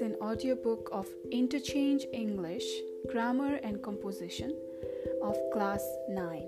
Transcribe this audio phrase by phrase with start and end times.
[0.00, 2.64] an audiobook of Interchange English,
[3.10, 4.56] Grammar and Composition
[5.22, 6.42] of Class 9.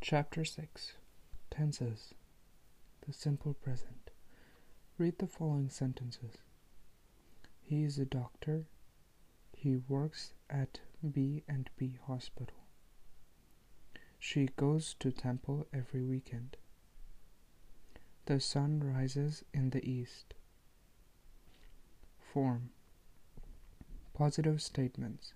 [0.00, 0.92] Chapter 6
[1.50, 2.14] Tenses
[3.06, 4.10] The Simple Present.
[4.96, 6.38] Read the following sentences.
[7.60, 8.64] He is a doctor.
[9.54, 10.80] He works at
[11.12, 12.56] B and B Hospital.
[14.18, 16.56] She goes to temple every weekend.
[18.32, 20.32] The sun rises in the east.
[22.32, 22.70] Form
[24.14, 25.34] Positive statements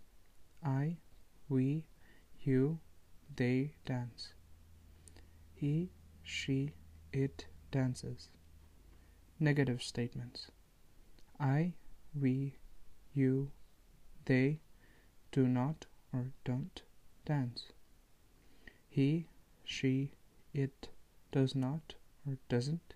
[0.65, 0.97] I,
[1.47, 1.85] we,
[2.41, 2.79] you,
[3.37, 4.33] they dance.
[5.53, 5.91] He,
[6.23, 6.73] she,
[7.13, 8.29] it dances.
[9.39, 10.47] Negative statements
[11.39, 11.75] I,
[12.19, 12.55] we,
[13.13, 13.51] you,
[14.25, 14.61] they
[15.33, 16.81] do not or don't
[17.27, 17.65] dance.
[18.89, 19.27] He,
[19.67, 20.13] she,
[20.55, 20.89] it
[21.31, 22.95] does not or doesn't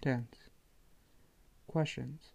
[0.00, 0.36] dance.
[1.66, 2.32] Questions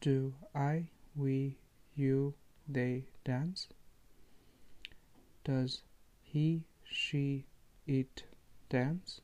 [0.00, 1.58] Do I, we,
[1.94, 2.34] you,
[2.68, 3.68] they dance?
[5.44, 5.82] Does
[6.22, 7.46] he, she,
[7.86, 8.24] it
[8.68, 9.20] dance?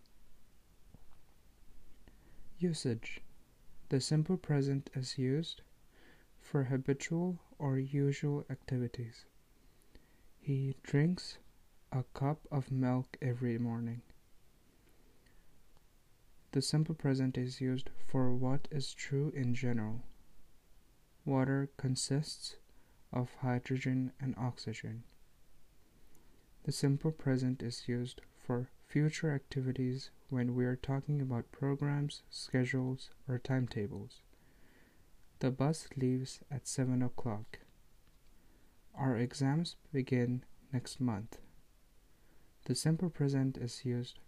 [2.59, 3.23] Usage
[3.89, 5.63] The simple present is used
[6.41, 9.25] for habitual or usual activities.
[10.41, 11.39] He drinks
[11.93, 14.03] a cup of milk every morning.
[16.53, 20.03] The simple present is used for what is true in general.
[21.27, 22.57] Water consists
[23.13, 25.05] of hydrogen and oxygen.
[26.65, 33.11] The simple present is used for future activities when we are talking about programs, schedules,
[33.29, 34.23] or timetables.
[35.41, 37.59] The bus leaves at 7 o'clock.
[38.95, 41.39] Our exams begin next month.
[42.65, 44.19] The simple present is used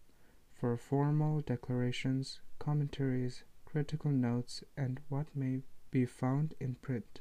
[0.61, 7.21] for formal declarations, commentaries, critical notes, and what may be found in print.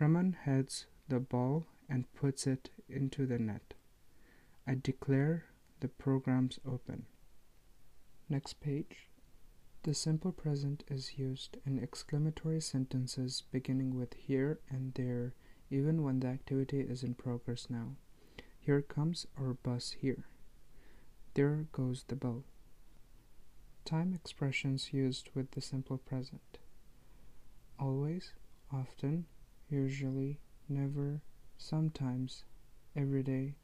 [0.00, 3.74] Raman heads the ball and puts it into the net.
[4.66, 5.44] I declare
[5.78, 7.06] the program's open.
[8.28, 9.08] Next page.
[9.84, 15.34] The simple present is used in exclamatory sentences beginning with here and there,
[15.70, 17.96] even when the activity is in progress now.
[18.58, 20.24] Here comes our bus here.
[21.34, 22.44] There goes the bow.
[23.86, 26.58] Time expressions used with the simple present.
[27.80, 28.34] Always,
[28.70, 29.24] often,
[29.70, 31.22] usually, never,
[31.56, 32.44] sometimes,
[32.94, 33.54] every day,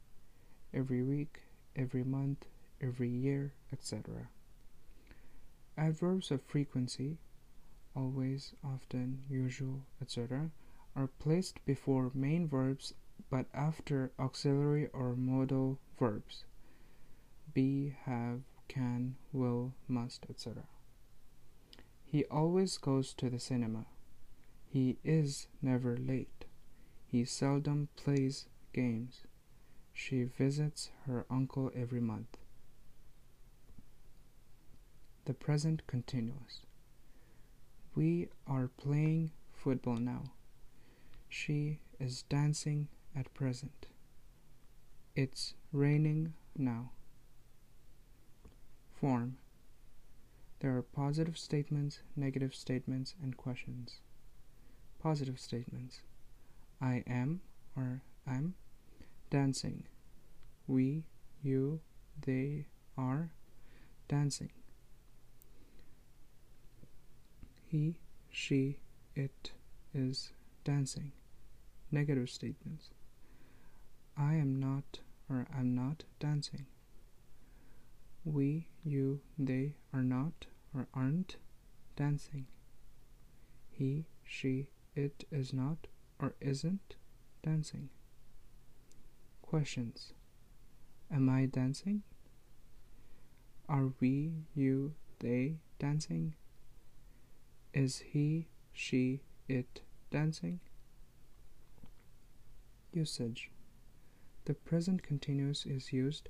[0.73, 1.41] every week,
[1.75, 2.47] every month,
[2.81, 4.29] every year, etc.
[5.77, 7.19] Adverbs of frequency,
[7.95, 10.49] always, often, usual, etc.,
[10.95, 12.95] are placed before main verbs
[13.29, 16.45] but after auxiliary or modal verbs
[17.59, 18.39] be, have,
[18.69, 20.63] can, will, must, etc.
[22.05, 23.85] He always goes to the cinema.
[24.65, 26.45] He is never late.
[27.05, 29.23] He seldom plays games.
[29.91, 32.37] She visits her uncle every month.
[35.25, 36.61] The present continuous.
[37.93, 40.31] We are playing football now.
[41.27, 43.87] She is dancing at present.
[45.13, 46.91] It's raining now.
[48.99, 49.37] Form
[50.59, 54.01] There are positive statements, negative statements, and questions.
[55.01, 56.01] Positive statements
[56.81, 57.39] I am
[57.77, 58.55] or I'm
[59.29, 59.85] dancing.
[60.67, 61.05] We,
[61.41, 61.79] you,
[62.25, 62.65] they
[62.97, 63.31] are
[64.09, 64.51] dancing.
[67.67, 67.99] He,
[68.29, 68.79] she,
[69.15, 69.53] it
[69.93, 70.33] is
[70.65, 71.13] dancing.
[71.89, 72.89] Negative statements
[74.17, 74.99] I am not
[75.29, 76.65] or I'm not dancing.
[78.31, 80.45] We, you, they are not
[80.75, 81.37] or aren't
[81.95, 82.45] dancing.
[83.71, 85.87] He, she, it is not
[86.19, 86.95] or isn't
[87.41, 87.89] dancing.
[89.41, 90.13] Questions
[91.11, 92.03] Am I dancing?
[93.67, 96.35] Are we, you, they dancing?
[97.73, 100.59] Is he, she, it dancing?
[102.93, 103.49] Usage
[104.45, 106.27] the present continuous is used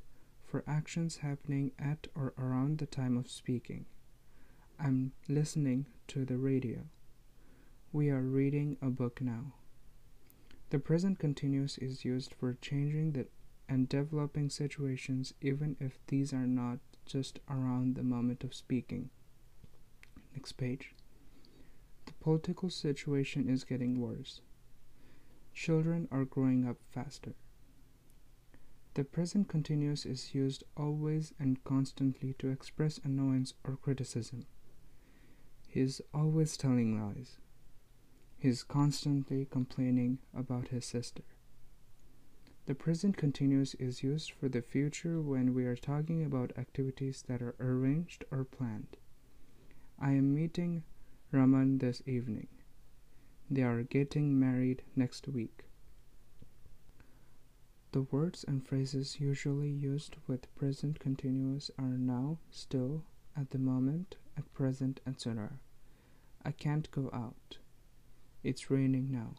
[0.50, 3.86] for actions happening at or around the time of speaking.
[4.80, 6.80] I'm listening to the radio.
[7.92, 9.54] We are reading a book now.
[10.72, 13.28] The present continuous is used for changing the
[13.68, 19.12] and developing situations even if these are not just around the moment of speaking.
[20.36, 20.96] Next page.
[22.08, 24.42] The political situation is getting worse.
[25.54, 27.36] Children are growing up faster.
[29.00, 34.46] The present continuous is used always and constantly to express annoyance or criticism.
[35.70, 37.38] He is always telling lies.
[38.38, 41.24] He is constantly complaining about his sister.
[42.66, 47.42] The present continuous is used for the future when we are talking about activities that
[47.42, 48.98] are arranged or planned.
[49.98, 50.84] I am meeting
[51.32, 52.50] Raman this evening.
[53.50, 55.69] They are getting married next week.
[57.92, 63.04] The words and phrases usually used with present continuous are now, still,
[63.36, 65.54] at the moment, at present, etc.
[66.46, 67.58] I can't go out.
[68.44, 69.36] It's raining now.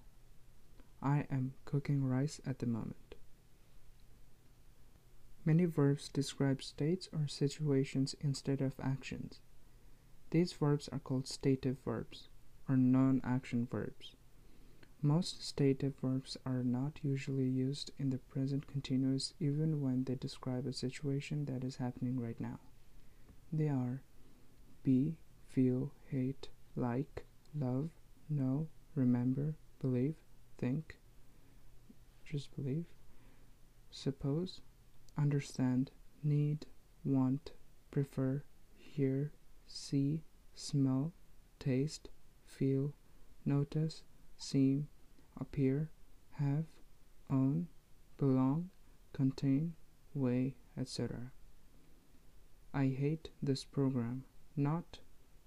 [1.01, 3.15] I am cooking rice at the moment.
[5.45, 9.39] Many verbs describe states or situations instead of actions.
[10.31, 12.29] These verbs are called stative verbs
[12.69, 14.17] or non action verbs.
[15.03, 20.67] Most stative verbs are not usually used in the present continuous even when they describe
[20.67, 22.59] a situation that is happening right now.
[23.53, 24.03] They are
[24.83, 25.17] be,
[25.49, 27.25] feel, hate, like,
[27.59, 27.91] love,
[28.29, 30.17] know, remember, believe,
[30.59, 30.97] think,
[32.25, 32.85] just believe,
[33.91, 34.61] suppose,
[35.17, 35.91] understand,
[36.23, 36.67] need,
[37.05, 37.53] want,
[37.91, 38.43] prefer,
[38.77, 39.33] hear,
[39.67, 40.23] see,
[40.55, 41.13] smell,
[41.59, 42.11] taste,
[42.45, 42.93] feel,
[43.45, 44.03] notice,
[44.41, 44.89] seem,
[45.39, 45.91] appear,
[46.33, 46.65] have,
[47.29, 47.69] own,
[48.17, 48.71] belong,
[49.13, 49.75] contain,
[50.15, 51.31] weigh, etc.
[52.73, 54.25] I hate this program,
[54.57, 54.99] not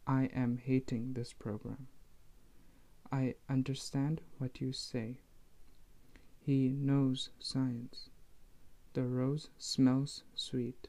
[0.06, 1.88] I am hating this program.
[3.12, 5.20] I understand what you say.
[6.40, 8.10] He knows science.
[8.94, 10.88] The rose smells sweet.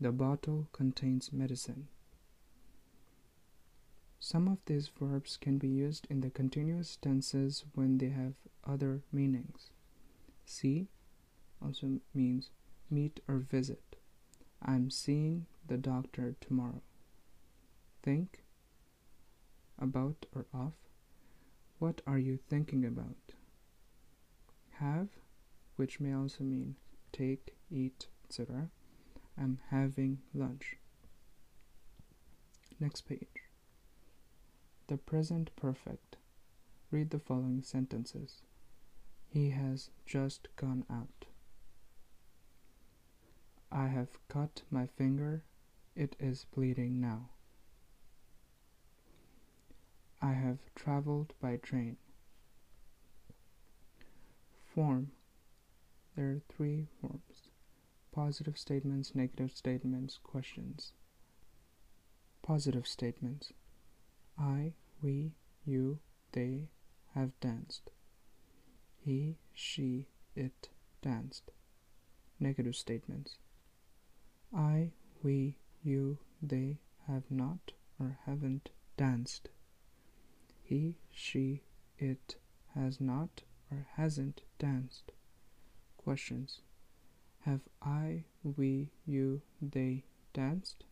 [0.00, 1.88] The bottle contains medicine.
[4.24, 8.34] Some of these verbs can be used in the continuous tenses when they have
[8.64, 9.70] other meanings.
[10.46, 10.86] See
[11.60, 12.50] also means
[12.88, 13.96] meet or visit.
[14.64, 16.82] I'm seeing the doctor tomorrow.
[18.04, 18.44] Think
[19.76, 20.74] about or of.
[21.80, 23.34] What are you thinking about?
[24.78, 25.08] Have,
[25.74, 26.76] which may also mean
[27.10, 28.68] take, eat, etc.
[29.36, 30.76] I'm having lunch.
[32.78, 33.41] Next page.
[34.92, 36.18] The present perfect.
[36.90, 38.42] Read the following sentences.
[39.26, 41.24] He has just gone out.
[43.70, 45.44] I have cut my finger.
[45.96, 47.30] It is bleeding now.
[50.20, 51.96] I have traveled by train.
[54.74, 55.12] Form.
[56.16, 57.48] There are three forms
[58.14, 60.92] positive statements, negative statements, questions.
[62.42, 63.54] Positive statements.
[64.38, 65.32] I, we,
[65.66, 65.98] you,
[66.32, 66.68] they
[67.14, 67.90] have danced.
[69.04, 70.06] He, she,
[70.36, 70.68] it
[71.02, 71.50] danced.
[72.38, 73.38] Negative statements.
[74.54, 76.78] I, we, you, they
[77.08, 79.48] have not or haven't danced.
[80.62, 81.62] He, she,
[81.98, 82.36] it
[82.74, 85.12] has not or hasn't danced.
[85.96, 86.60] Questions.
[87.40, 90.84] Have I, we, you, they danced?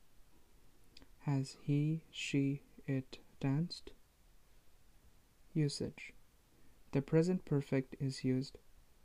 [1.21, 3.93] Has he, she, it danced.
[5.53, 6.13] Usage
[6.93, 8.59] The present perfect is used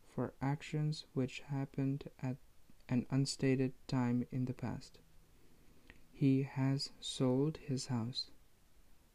[0.07, 2.37] for actions which happened at
[2.87, 4.99] an unstated time in the past.
[6.11, 8.29] He has sold his house.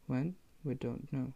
[0.07, 0.37] When?
[0.65, 1.35] We don't know.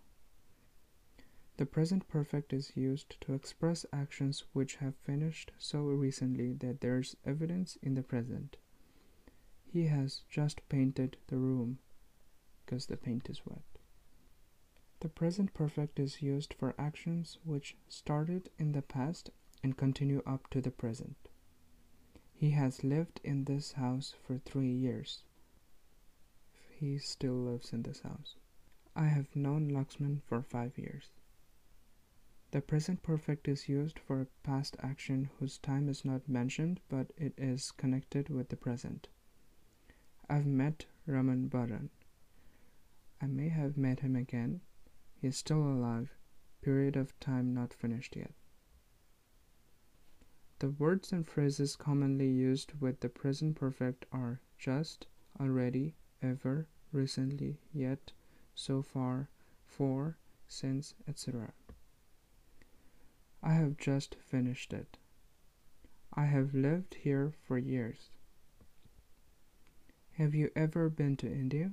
[1.57, 7.17] The present perfect is used to express actions which have finished so recently that there's
[7.25, 8.57] evidence in the present.
[9.65, 11.79] He has just painted the room
[12.65, 13.74] because the paint is wet.
[15.05, 19.29] The present perfect is used for actions which started in the past
[19.63, 21.29] and continue up to the present.
[22.33, 25.23] He has lived in this house for three years.
[26.71, 28.37] He still lives in this house.
[28.97, 31.11] I have known Laxman for five years.
[32.53, 37.13] The present perfect is used for a past action whose time is not mentioned but
[37.19, 39.09] it is connected with the present.
[40.31, 41.91] I've met Raman Baran.
[43.21, 44.63] I may have met him again
[45.25, 46.11] is still alive.
[46.63, 48.33] Period of time not finished yet.
[50.59, 55.07] The words and phrases commonly used with the present perfect are just,
[55.41, 58.13] already, ever, recently, yet,
[58.55, 59.29] so far,
[59.67, 60.17] for,
[60.47, 61.53] since, etc.
[63.43, 64.97] I have just finished it.
[66.15, 68.11] I have lived here for years.
[70.13, 71.73] Have you ever been to India?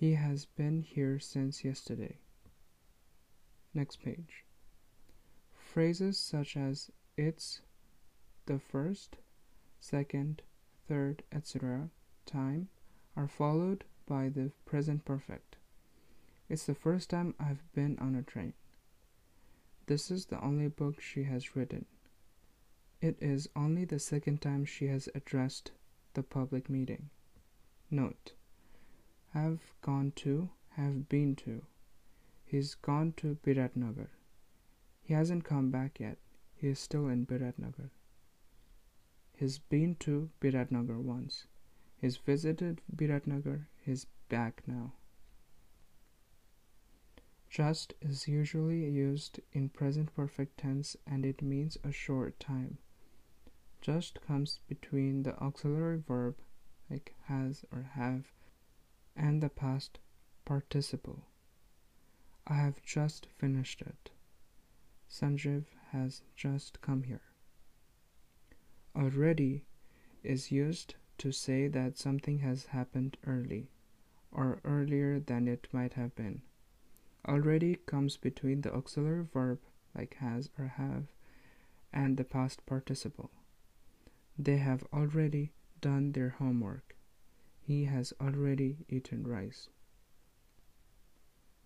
[0.00, 2.16] He has been here since yesterday.
[3.74, 4.46] Next page.
[5.52, 7.60] Phrases such as its,
[8.46, 9.18] the first,
[9.78, 10.40] second,
[10.88, 11.90] third, etc.
[12.24, 12.70] time
[13.14, 15.56] are followed by the present perfect.
[16.48, 18.54] It's the first time I've been on a train.
[19.84, 21.84] This is the only book she has written.
[23.02, 25.72] It is only the second time she has addressed
[26.14, 27.10] the public meeting.
[27.90, 28.32] Note
[29.32, 31.62] Have gone to, have been to.
[32.44, 34.08] He's gone to Biratnagar.
[35.02, 36.18] He hasn't come back yet.
[36.54, 37.90] He is still in Biratnagar.
[39.32, 41.46] He's been to Biratnagar once.
[42.00, 43.66] He's visited Biratnagar.
[43.84, 44.92] He's back now.
[47.48, 52.78] Just is usually used in present perfect tense and it means a short time
[53.80, 56.36] just comes between the auxiliary verb
[56.90, 58.32] like has or have
[59.16, 59.98] and the past
[60.44, 61.24] participle.
[62.46, 64.10] I have just finished it.
[65.08, 67.22] Sanjiv has just come here.
[68.96, 69.64] Already
[70.22, 73.70] is used to say that something has happened early
[74.32, 76.42] or earlier than it might have been.
[77.26, 79.60] Already comes between the auxiliary verb
[79.94, 81.08] like has or have
[81.92, 83.30] and the past participle.
[84.38, 86.96] They have already done their homework.
[87.70, 89.68] He has already eaten rice.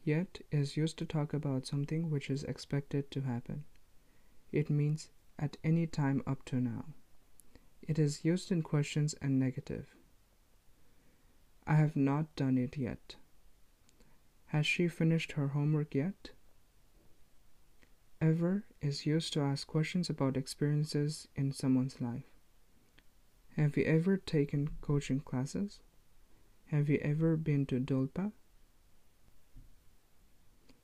[0.03, 3.65] Yet is used to talk about something which is expected to happen.
[4.53, 5.09] It means
[5.39, 6.85] at any time up to now.
[7.81, 9.95] It is used in questions and negative.
[11.67, 13.17] I have not done it yet.
[14.49, 16.33] Has she finished her homework yet?
[18.21, 22.29] Ever is used to ask questions about experiences in someone's life.
[23.57, 25.81] Have you ever taken coaching classes?
[26.67, 28.33] Have you ever been to Dolpa?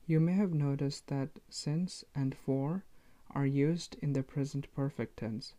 [0.05, 2.85] You may have noticed that since and for
[3.31, 5.53] are used in the present perfect tense.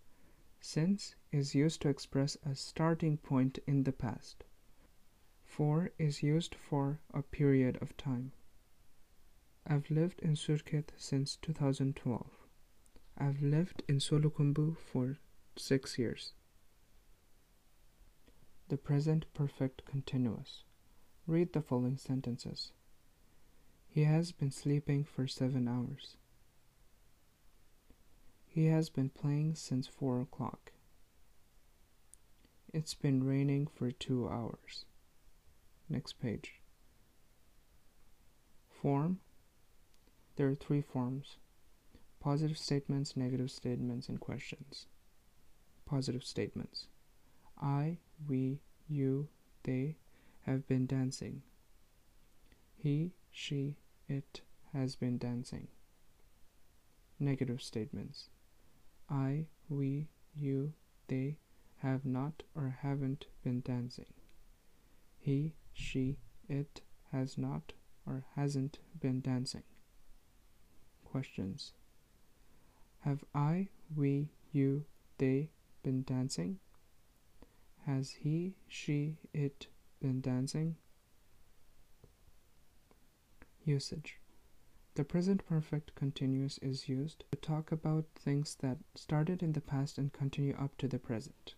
[0.60, 4.44] Since is used to express a starting point in the past.
[5.44, 8.32] For is used for a period of time.
[9.66, 12.26] I've lived in Surkhet since 2012.
[13.18, 15.18] I've lived in Solukhumbu for
[15.56, 16.32] six years.
[18.68, 20.64] The present perfect continuous.
[21.26, 22.72] Read the following sentences.
[23.88, 26.16] He has been sleeping for seven hours.
[28.46, 30.72] He has been playing since four o'clock.
[32.72, 34.86] It's been raining for two hours.
[35.88, 36.60] Next page.
[38.70, 39.20] Form.
[40.36, 41.36] There are three forms
[42.22, 44.86] positive statements, negative statements, and questions.
[45.84, 46.86] Positive statements.
[47.62, 49.28] I we, you,
[49.62, 49.96] they
[50.46, 51.42] have been dancing.
[52.76, 53.76] He, she,
[54.08, 54.40] it
[54.72, 55.68] has been dancing.
[57.20, 58.28] Negative statements.
[59.08, 60.72] I, we, you,
[61.06, 61.36] they
[61.78, 64.12] have not or haven't been dancing.
[65.18, 66.80] He, she, it
[67.12, 67.72] has not
[68.06, 69.62] or hasn't been dancing.
[71.04, 71.72] Questions.
[73.00, 74.84] Have I, we, you,
[75.18, 75.50] they
[75.84, 76.58] been dancing?
[77.86, 79.66] Has he, she, it
[80.00, 80.76] been dancing?
[83.64, 84.20] Usage
[84.94, 89.98] The present perfect continuous is used to talk about things that started in the past
[89.98, 91.54] and continue up to the present.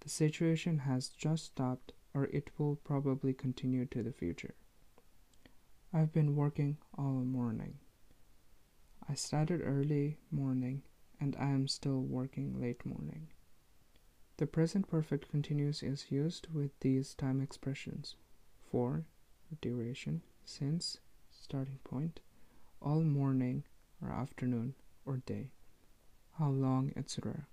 [0.00, 4.54] The situation has just stopped or it will probably continue to the future.
[5.92, 7.78] I've been working all morning.
[9.06, 10.82] I started early morning
[11.20, 13.28] and I am still working late morning.
[14.38, 18.16] The present perfect continuous is used with these time expressions
[18.70, 19.04] for
[19.62, 20.98] duration, since
[21.30, 22.20] starting point,
[22.82, 23.64] all morning
[24.02, 24.74] or afternoon
[25.06, 25.52] or day,
[26.38, 27.46] how long, etc.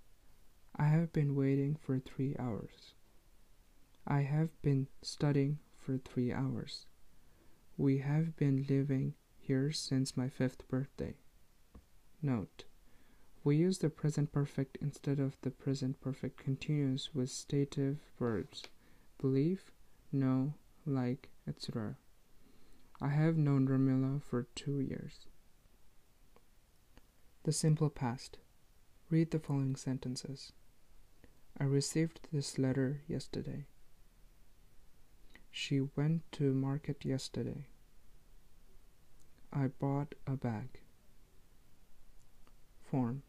[0.76, 2.92] I have been waiting for three hours.
[4.06, 6.84] I have been studying for three hours.
[7.78, 11.14] We have been living here since my fifth birthday.
[12.20, 12.64] Note
[13.44, 18.64] we use the present perfect instead of the present perfect continuous with stative verbs
[19.20, 19.70] believe,
[20.12, 20.54] know,
[20.86, 21.96] like, etc.
[23.00, 25.26] I have known Ramila for two years.
[27.44, 28.38] The simple past.
[29.10, 30.52] Read the following sentences.
[31.58, 33.66] I received this letter yesterday.
[35.50, 37.66] She went to market yesterday.
[39.52, 40.80] I bought a bag.
[42.90, 43.22] Form.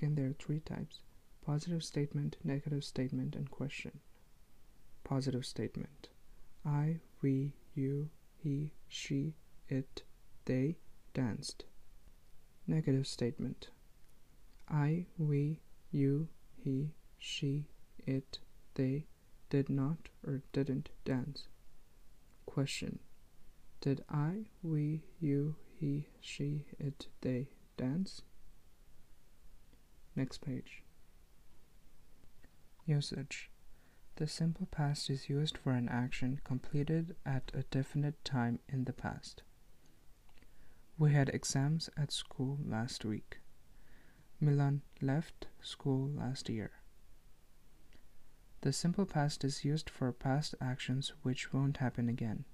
[0.00, 1.00] Again, there are three types
[1.44, 4.00] positive statement, negative statement, and question.
[5.04, 6.08] Positive statement
[6.64, 9.34] I, we, you, he, she,
[9.68, 10.00] it,
[10.46, 10.78] they
[11.12, 11.64] danced.
[12.66, 13.68] Negative statement
[14.70, 15.60] I, we,
[15.92, 17.66] you, he, she,
[18.06, 18.38] it,
[18.76, 19.04] they
[19.50, 21.46] did not or didn't dance.
[22.46, 23.00] Question
[23.82, 28.22] Did I, we, you, he, she, it, they dance?
[30.20, 30.82] Next page.
[32.84, 33.50] Usage
[34.16, 38.92] The simple past is used for an action completed at a definite time in the
[38.92, 39.42] past.
[40.98, 43.38] We had exams at school last week.
[44.38, 46.72] Milan left school last year.
[48.60, 52.44] The simple past is used for past actions which won't happen again.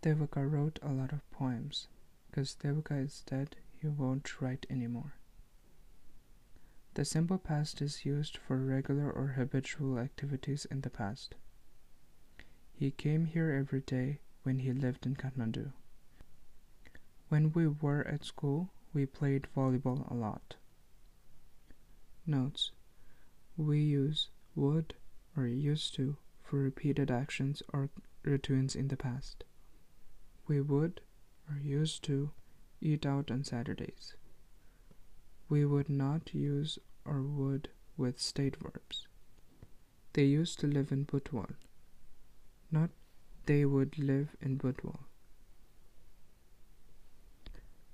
[0.00, 1.88] Devkota wrote a lot of poems.
[2.30, 5.14] Because Devkota is dead, he won't write anymore.
[6.94, 11.34] The simple past is used for regular or habitual activities in the past.
[12.74, 15.72] He came here every day when he lived in Kathmandu.
[17.28, 20.56] When we were at school, we played volleyball a lot.
[22.26, 22.72] Notes
[23.56, 24.94] We use would
[25.34, 27.88] or used to for repeated actions or
[28.22, 29.44] routines in the past.
[30.46, 31.00] We would
[31.48, 32.32] or used to
[32.82, 34.14] eat out on Saturdays.
[35.52, 37.68] We would not use or would
[37.98, 39.06] with state verbs.
[40.14, 41.56] They used to live in Butwal.
[42.70, 42.88] Not
[43.44, 45.00] they would live in Butwal.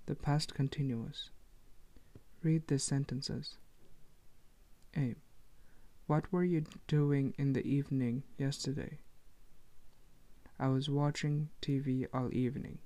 [0.06, 1.30] The past continuous.
[2.44, 3.56] Read the sentences.
[4.96, 5.16] A.
[6.06, 9.00] What were you doing in the evening yesterday?
[10.60, 12.78] I was watching TV all evening.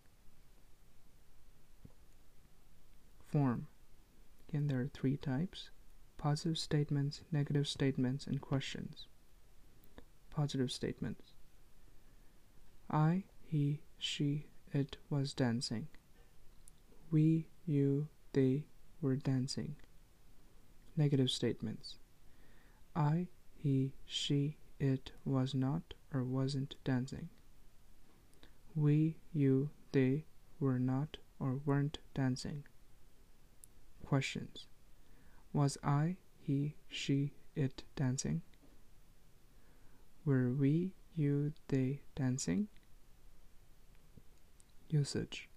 [3.27, 3.67] Form.
[4.53, 5.71] Again, there are three types
[6.19, 9.07] positive statements, negative statements, and questions.
[10.29, 11.33] Positive statements.
[12.91, 15.89] I, he, she, it was dancing.
[17.11, 18.67] We, you, they
[19.01, 19.77] were dancing.
[20.99, 21.97] Negative statements.
[22.95, 27.31] I, he, she, it was not or wasn't dancing.
[28.77, 30.27] We, you, they
[30.61, 32.65] were not or weren't dancing.
[34.13, 34.67] Questions
[35.55, 38.43] Was I, he, she, it dancing?
[40.27, 42.69] Were we, you, they dancing?
[44.91, 45.49] Usage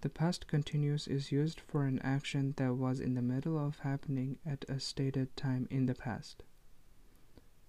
[0.00, 4.38] the past continuous is used for an action that was in the middle of happening
[4.46, 6.42] at a stated time in the past.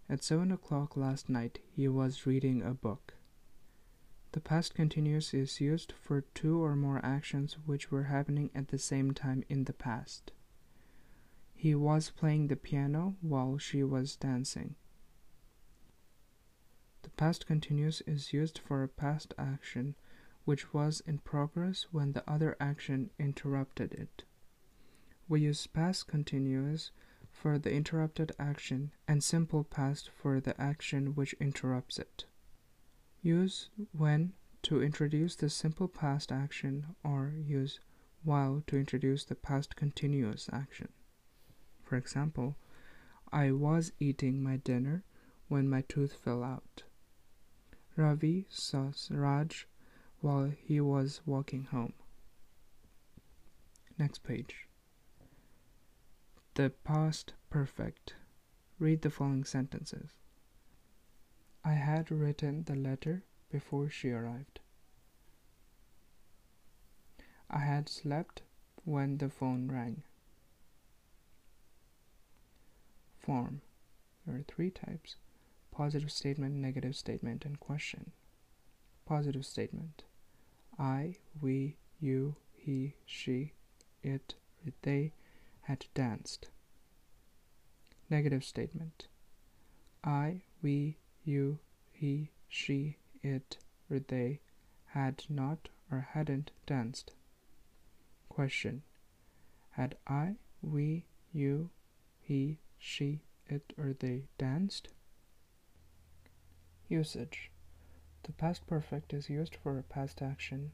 [0.09, 3.15] At seven o'clock last night, he was reading a book.
[4.33, 8.77] The past continuous is used for two or more actions which were happening at the
[8.77, 10.31] same time in the past.
[11.55, 14.75] He was playing the piano while she was dancing.
[17.01, 19.95] The past continuous is used for a past action
[20.45, 24.23] which was in progress when the other action interrupted it.
[25.27, 26.91] We use past continuous
[27.31, 32.25] for the interrupted action and simple past for the action which interrupts it.
[33.21, 37.79] Use when to introduce the simple past action or use
[38.23, 40.89] while to introduce the past continuous action.
[41.83, 42.55] For example,
[43.31, 45.03] I was eating my dinner
[45.47, 46.83] when my tooth fell out.
[47.95, 49.67] Ravi saw Raj
[50.21, 51.93] while he was walking home.
[53.97, 54.67] Next page.
[56.53, 58.15] The past perfect.
[58.79, 60.11] Read the following sentences.
[61.63, 64.59] I had written the letter before she arrived.
[67.49, 68.41] I had slept
[68.83, 70.03] when the phone rang.
[73.19, 73.61] Form.
[74.25, 75.15] There are three types
[75.71, 78.11] positive statement, negative statement, and question.
[79.05, 80.03] Positive statement
[80.79, 83.53] I, we, you, he, she,
[84.01, 84.35] it,
[84.81, 85.13] they
[85.61, 86.47] had danced.
[88.09, 89.07] Negative statement
[90.03, 91.59] I, we, you,
[91.91, 93.57] he, she, it,
[93.89, 94.39] or they
[94.85, 97.13] had not or hadn't danced.
[98.29, 98.83] Question
[99.71, 101.69] Had I, we, you,
[102.21, 104.89] he, she, it, or they danced?
[106.87, 107.51] Usage
[108.27, 110.73] the past perfect is used for a past action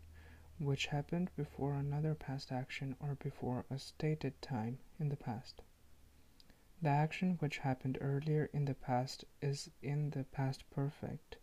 [0.60, 5.62] which happened before another past action or before a stated time in the past.
[6.84, 11.38] The action which happened earlier in the past is in the past perfect,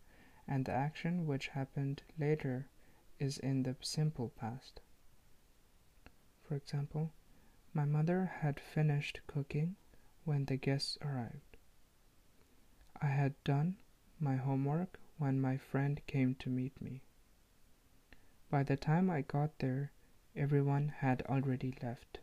[0.47, 2.67] and the action which happened later
[3.17, 4.81] is in the simple past.
[6.43, 7.11] For example,
[7.73, 9.77] my mother had finished cooking
[10.25, 11.57] when the guests arrived.
[13.01, 13.77] I had done
[14.19, 17.01] my homework when my friend came to meet me.
[18.51, 19.91] By the time I got there,
[20.35, 22.19] everyone had already left.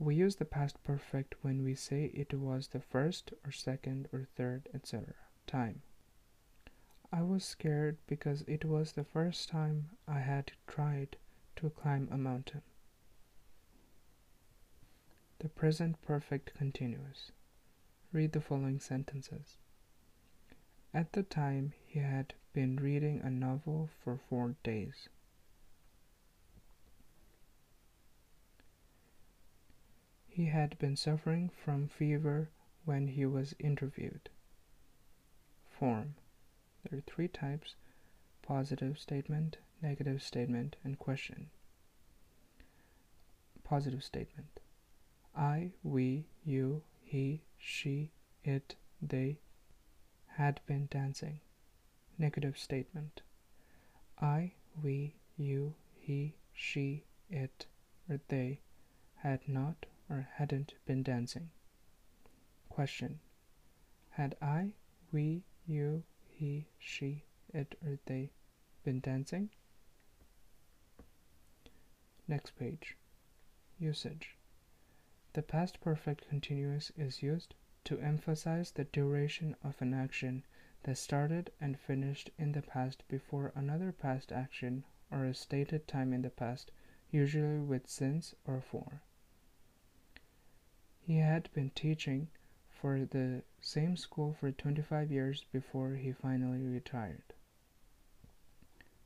[0.00, 4.28] We use the past perfect when we say it was the first or second or
[4.36, 5.14] third, etc.
[5.46, 5.82] Time.
[7.10, 11.16] I was scared because it was the first time I had tried
[11.56, 12.62] to climb a mountain.
[15.40, 17.32] The present perfect continuous.
[18.12, 19.56] Read the following sentences.
[20.94, 25.08] At the time, he had been reading a novel for four days.
[30.38, 32.48] He had been suffering from fever
[32.84, 34.28] when he was interviewed.
[35.68, 36.14] Form.
[36.84, 37.74] There are three types
[38.40, 41.50] positive statement, negative statement, and question.
[43.64, 44.60] Positive statement
[45.36, 48.12] I, we, you, he, she,
[48.44, 49.40] it, they
[50.36, 51.40] had been dancing.
[52.16, 53.22] Negative statement
[54.20, 57.66] I, we, you, he, she, it,
[58.08, 58.60] or they
[59.16, 61.50] had not or hadn't been dancing.
[62.68, 63.20] Question
[64.10, 64.74] Had I,
[65.12, 68.30] we, you, he, she, it, or they
[68.84, 69.50] been dancing?
[72.26, 72.96] Next page.
[73.78, 74.36] Usage.
[75.32, 80.44] The past perfect continuous is used to emphasize the duration of an action
[80.82, 86.12] that started and finished in the past before another past action or a stated time
[86.12, 86.70] in the past,
[87.10, 89.02] usually with since or for.
[91.08, 92.28] He had been teaching
[92.68, 97.32] for the same school for 25 years before he finally retired.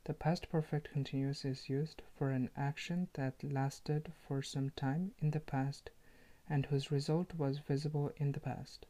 [0.03, 5.31] The past perfect continuous is used for an action that lasted for some time in
[5.31, 5.91] the past
[6.49, 8.85] and whose result was visible in the past.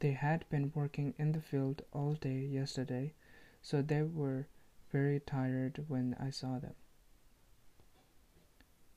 [0.00, 3.14] They had been working in the field all day yesterday,
[3.62, 4.48] so they were
[4.92, 6.74] very tired when I saw them.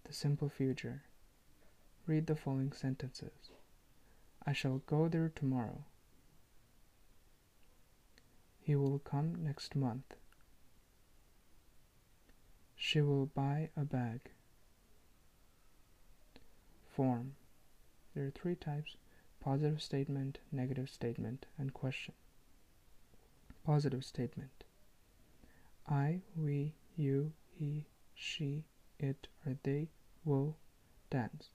[0.03, 1.03] The simple future.
[2.05, 3.49] Read the following sentences.
[4.45, 5.85] I shall go there tomorrow.
[8.59, 10.15] He will come next month.
[12.75, 14.31] She will buy a bag.
[16.95, 17.35] Form.
[18.13, 18.97] There are three types
[19.41, 22.13] positive statement, negative statement, and question.
[23.65, 24.63] Positive statement
[25.87, 28.63] I, we, you, he, she,
[28.99, 29.89] it, or they
[30.23, 30.57] will
[31.09, 31.49] dance.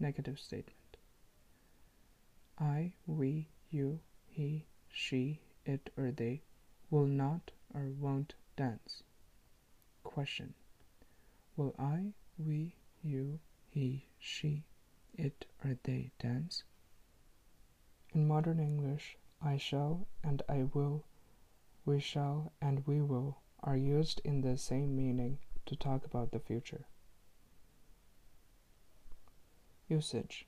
[0.00, 0.96] Negative statement
[2.60, 6.42] I, we, you, he, she, it, or they
[6.90, 9.02] will not or won't dance.
[10.02, 10.54] Question
[11.56, 14.64] Will I, we, you, he, she,
[15.14, 16.64] it, or they dance?
[18.12, 21.04] In modern English, I shall and I will,
[21.84, 26.40] we shall and we will are used in the same meaning to talk about the
[26.40, 26.86] future.
[29.88, 30.46] Usage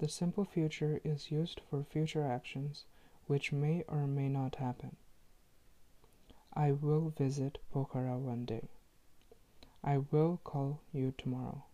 [0.00, 2.84] the simple future is used for future actions
[3.26, 4.96] which may or may not happen.
[6.54, 8.68] I will visit Pokhara one day.
[9.84, 11.64] I will call you tomorrow.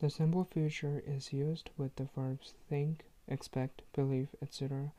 [0.00, 4.92] The simple future is used with the verbs think, expect, believe, etc.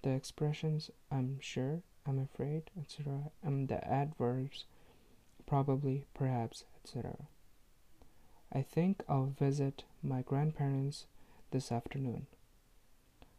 [0.00, 3.30] The expressions I'm sure, I'm afraid, etc.
[3.42, 4.64] and the adverbs
[5.46, 7.28] probably, perhaps, etc.
[8.54, 11.06] I think I'll visit my grandparents
[11.50, 12.28] this afternoon.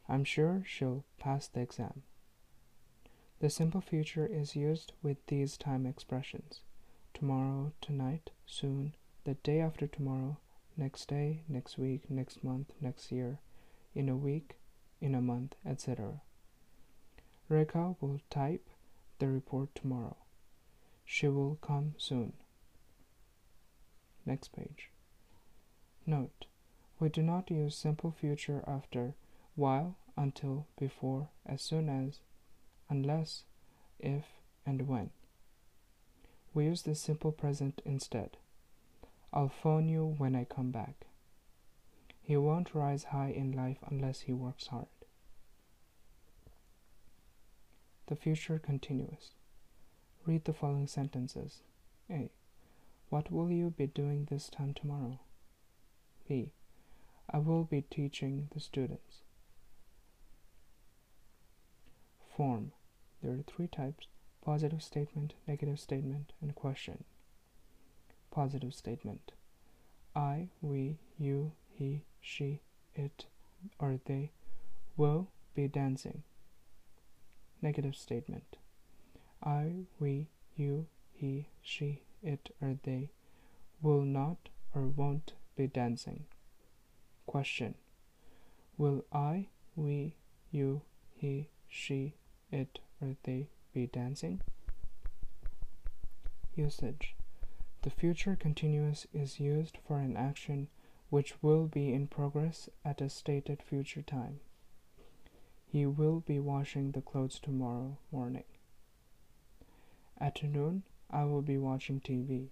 [0.10, 2.04] I'm sure she'll pass the exam.
[3.39, 6.60] The simple future is used with these time expressions
[7.13, 10.38] tomorrow, tonight, soon, the day after tomorrow,
[10.75, 13.39] next day, next week, next month, next year,
[13.95, 14.58] in a week,
[14.99, 16.19] in a month, etc.
[17.49, 18.67] Rekha will type
[19.19, 20.17] the report tomorrow.
[21.06, 22.34] She will come soon.
[24.25, 24.89] Next page.
[26.06, 26.46] Note:
[27.00, 29.15] We do not use simple future after
[29.56, 32.20] while, until, before, as soon as,
[32.89, 33.44] unless,
[34.00, 34.26] if,
[34.65, 35.10] and when.
[36.54, 38.38] We use the simple present instead.
[39.34, 41.08] I'll phone you when I come back.
[42.22, 44.88] He won't rise high in life unless he works hard.
[48.08, 49.32] The future continuous.
[50.26, 51.62] Read the following sentences.
[52.10, 52.30] A.
[53.10, 55.20] What will you be doing this time tomorrow?
[56.28, 56.52] B.
[57.30, 59.22] I will be teaching the students.
[62.36, 62.72] Form.
[63.22, 64.08] There are three types
[64.44, 67.04] positive statement, negative statement, and question.
[68.32, 69.32] Positive statement
[70.16, 72.62] I, we, you, he, she,
[72.94, 73.26] it,
[73.80, 74.32] or they
[74.96, 76.24] will be dancing.
[77.62, 78.58] Negative statement
[79.44, 83.10] I, we, you, he, she, it, or they
[83.82, 86.26] will not or won't be dancing.
[87.26, 87.76] Question
[88.78, 90.15] Will I, we,
[90.52, 90.82] you,
[91.15, 92.13] he, she,
[92.52, 94.41] it, or they be dancing?
[96.56, 97.15] Usage
[97.82, 100.68] The future continuous is used for an action
[101.10, 104.39] which will be in progress at a stated future time.
[105.65, 108.46] He will be washing the clothes tomorrow morning.
[110.18, 112.48] At noon, I will be watching TV.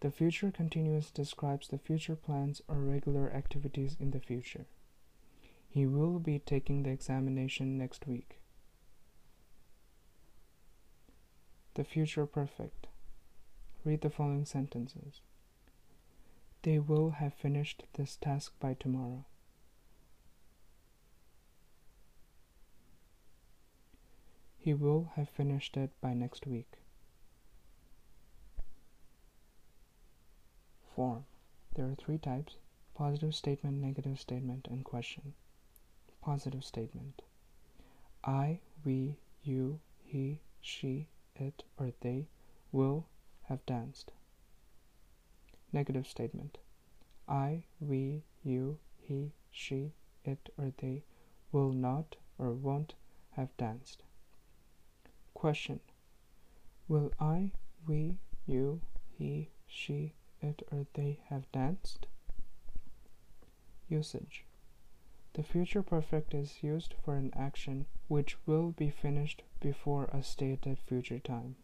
[0.00, 4.66] The future continuous describes the future plans or regular activities in the future.
[5.68, 8.38] He will be taking the examination next week.
[11.74, 12.86] The future perfect.
[13.84, 15.20] Read the following sentences.
[16.62, 19.24] They will have finished this task by tomorrow.
[24.56, 26.72] He will have finished it by next week.
[30.98, 31.26] Form.
[31.76, 32.56] There are three types
[32.96, 35.34] positive statement, negative statement, and question.
[36.20, 37.22] Positive statement
[38.24, 41.06] I, we, you, he, she,
[41.36, 42.26] it, or they
[42.72, 43.06] will
[43.44, 44.10] have danced.
[45.72, 46.58] Negative statement
[47.28, 49.92] I, we, you, he, she,
[50.24, 51.04] it, or they
[51.52, 52.94] will not or won't
[53.36, 54.02] have danced.
[55.32, 55.78] Question
[56.88, 57.52] Will I,
[57.86, 58.80] we, you,
[59.16, 62.06] he, she, it or they have danced.
[63.88, 64.44] Usage
[65.32, 70.78] The future perfect is used for an action which will be finished before a stated
[70.78, 71.56] future time.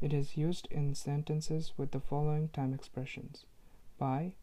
[0.00, 3.46] It is used in sentences with the following time expressions
[3.98, 4.34] by,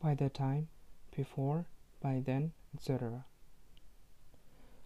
[0.00, 0.68] by the time,
[1.16, 1.66] before,
[2.00, 3.24] by then, etc.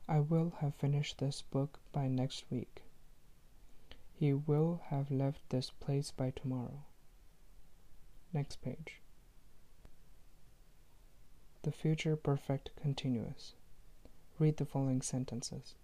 [0.08, 2.82] I will have finished this book by next week.
[4.12, 6.84] He will have left this place by tomorrow.
[8.35, 9.01] Next page.
[11.62, 13.55] The future perfect continuous.
[14.40, 15.77] Read the following sentences.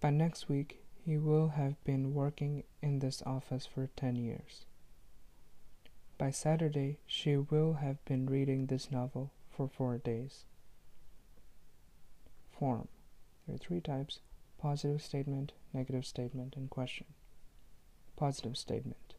[0.00, 4.64] By next week, he will have been working in this office for 10 years.
[6.16, 10.44] By Saturday, she will have been reading this novel for four days.
[12.50, 12.88] Form.
[13.46, 14.20] There are three types
[14.58, 17.06] positive statement, negative statement, and question.
[18.16, 19.09] Positive statement.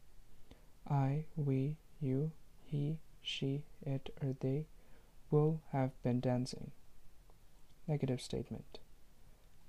[0.92, 2.32] I, we, you,
[2.64, 4.66] he, she, it, or they
[5.30, 6.72] will have been dancing.
[7.88, 8.78] Negative statement.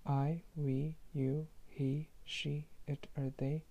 [0.06, 3.64] I, we, you, he, she, it, or they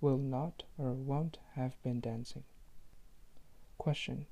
[0.00, 2.42] will not or won't have been dancing.
[3.78, 4.26] Question.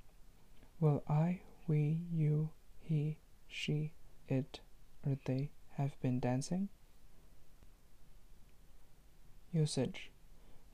[0.80, 3.92] Will I, we, you, he, she,
[4.28, 4.58] it,
[5.06, 6.70] or they have been dancing?
[9.52, 10.10] Usage.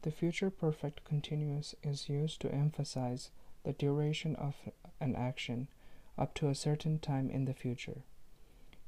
[0.02, 3.30] The future perfect continuous is used to emphasize
[3.64, 4.54] the duration of
[4.98, 5.68] an action
[6.16, 8.02] up to a certain time in the future.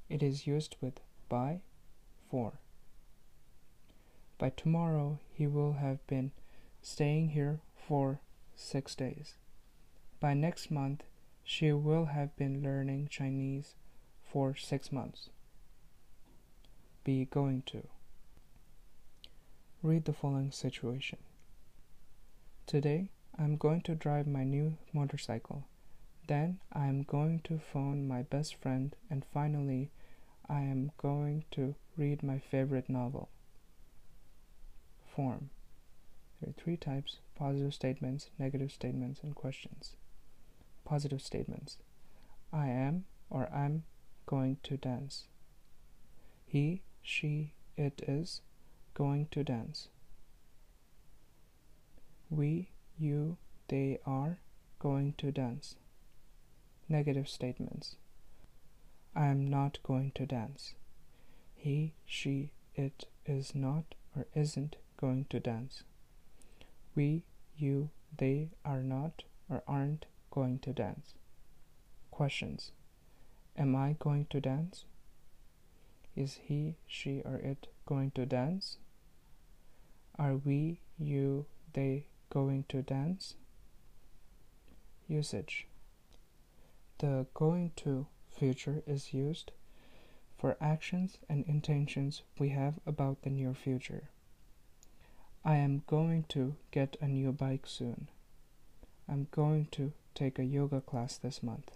[0.08, 1.60] It is used with by,
[2.30, 2.54] for.
[4.38, 6.32] By tomorrow, he will have been
[6.80, 8.20] staying here for
[8.54, 9.34] six days.
[10.18, 11.04] By next month,
[11.44, 13.74] she will have been learning Chinese
[14.22, 15.28] for six months.
[17.04, 17.86] Be going to.
[19.84, 21.18] Read the following situation.
[22.68, 25.64] Today, I'm going to drive my new motorcycle.
[26.28, 29.90] Then, I am going to phone my best friend, and finally,
[30.48, 33.28] I am going to read my favorite novel.
[35.16, 35.50] Form.
[36.40, 39.96] There are three types positive statements, negative statements, and questions.
[40.84, 41.78] Positive statements
[42.52, 43.82] I am or I'm
[44.26, 45.24] going to dance.
[46.46, 48.42] He, she, it is
[48.94, 49.88] going to dance.
[52.30, 53.36] We, you,
[53.68, 54.38] they are
[54.78, 55.76] going to dance.
[56.88, 57.96] Negative statements.
[59.14, 60.74] I am not going to dance.
[61.54, 65.84] He, she, it is not or isn't going to dance.
[66.94, 67.24] We,
[67.56, 71.14] you, they are not or aren't going to dance.
[72.10, 72.72] Questions.
[73.56, 74.84] Am I going to dance?
[76.16, 78.78] Is he, she, or it going to dance?
[80.18, 83.34] Are we, you, they going to dance?
[85.08, 85.66] Usage
[86.98, 89.52] The going to future is used
[90.38, 94.10] for actions and intentions we have about the near future.
[95.44, 98.08] I am going to get a new bike soon.
[99.08, 101.72] I'm going to take a yoga class this month.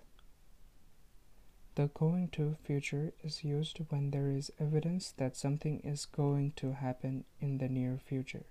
[1.76, 6.72] The going to future is used when there is evidence that something is going to
[6.72, 8.46] happen in the near future.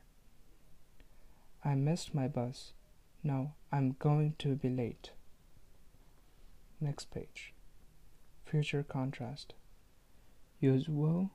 [1.64, 2.74] I missed my bus.
[3.24, 5.10] No, I'm going to be late.
[6.80, 7.56] Next page.
[8.46, 9.56] Future contrast.
[10.60, 11.32] Use will,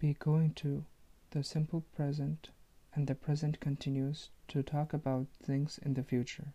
[0.00, 0.84] be going to,
[1.30, 2.50] the simple present,
[2.96, 6.52] and the present continuous to talk about things in the future.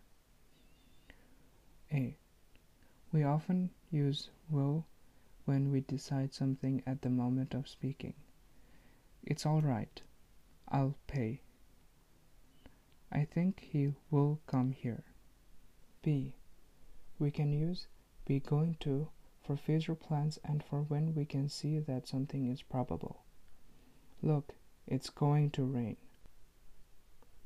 [1.90, 2.18] A.
[3.10, 4.86] We often use will
[5.44, 8.14] when we decide something at the moment of speaking.
[9.22, 10.02] It's all right.
[10.68, 11.40] I'll pay.
[13.10, 15.04] I think he will come here.
[16.02, 16.34] B.
[17.18, 17.86] We can use
[18.26, 19.08] be going to
[19.40, 23.24] for future plans and for when we can see that something is probable.
[24.22, 24.54] Look,
[24.86, 25.96] it's going to rain.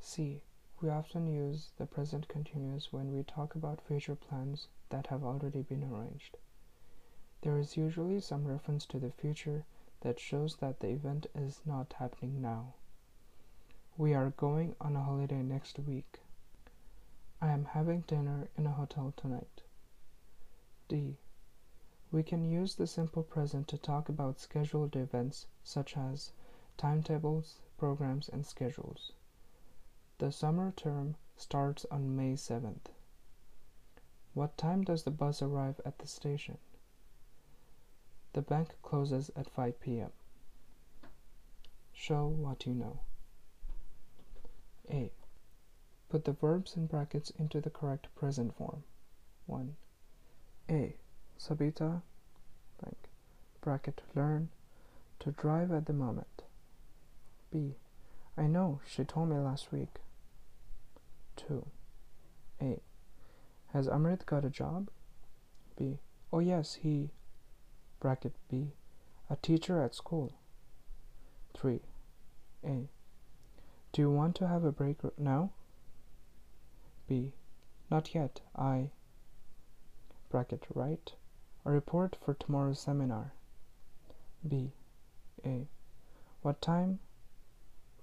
[0.01, 0.43] C.
[0.81, 5.63] We often use the present continuous when we talk about future plans that have already
[5.63, 6.37] been arranged.
[7.41, 9.65] There is usually some reference to the future
[10.03, 12.75] that shows that the event is not happening now.
[13.97, 16.21] We are going on a holiday next week.
[17.41, 19.63] I am having dinner in a hotel tonight.
[20.89, 21.17] D.
[22.13, 26.33] We can use the simple present to talk about scheduled events such as
[26.77, 29.13] timetables, programs, and schedules.
[30.19, 32.93] The summer term starts on May 7th.
[34.35, 36.59] What time does the bus arrive at the station?
[38.33, 40.11] The bank closes at 5 p.m.
[41.93, 43.01] Show what you know.
[44.91, 45.13] A.
[46.09, 48.85] Put the verbs in brackets into the correct present form.
[49.47, 49.77] 1.
[50.71, 50.97] A.
[51.39, 52.03] Sabita
[52.81, 52.97] blank,
[53.61, 54.49] bracket learn
[55.21, 56.43] to drive at the moment.
[57.51, 57.75] B.
[58.37, 60.01] I know, she told me last week.
[61.37, 61.67] 2.
[62.63, 62.81] A.
[63.73, 64.91] Has Amrit got a job?
[65.77, 65.99] B.
[66.31, 67.11] Oh, yes, he.
[68.01, 68.73] Bracket B.
[69.31, 70.35] A teacher at school.
[71.55, 71.81] 3.
[72.65, 72.89] A.
[73.93, 75.53] Do you want to have a break now?
[77.07, 77.33] B.
[77.91, 78.41] Not yet.
[78.55, 78.91] I.
[80.29, 81.13] Bracket right.
[81.65, 83.33] A report for tomorrow's seminar.
[84.47, 84.73] B.
[85.47, 85.67] A.
[86.43, 86.99] What time?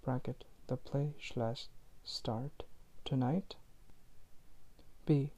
[0.04, 1.68] Bracket the play slash
[2.04, 2.64] start.
[3.06, 3.56] Tonight?
[5.06, 5.32] B.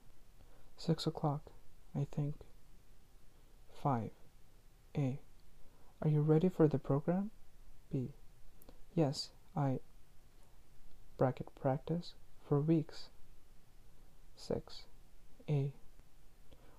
[0.84, 1.52] Six o'clock,
[1.96, 2.38] I think.
[3.84, 4.10] 5.
[4.98, 5.20] A.
[6.02, 7.30] Are you ready for the program?
[7.92, 8.16] B.
[8.96, 9.82] Yes, I.
[11.20, 12.16] Bracket practice
[12.50, 13.10] for weeks.
[14.36, 14.86] 6.
[15.48, 15.72] A.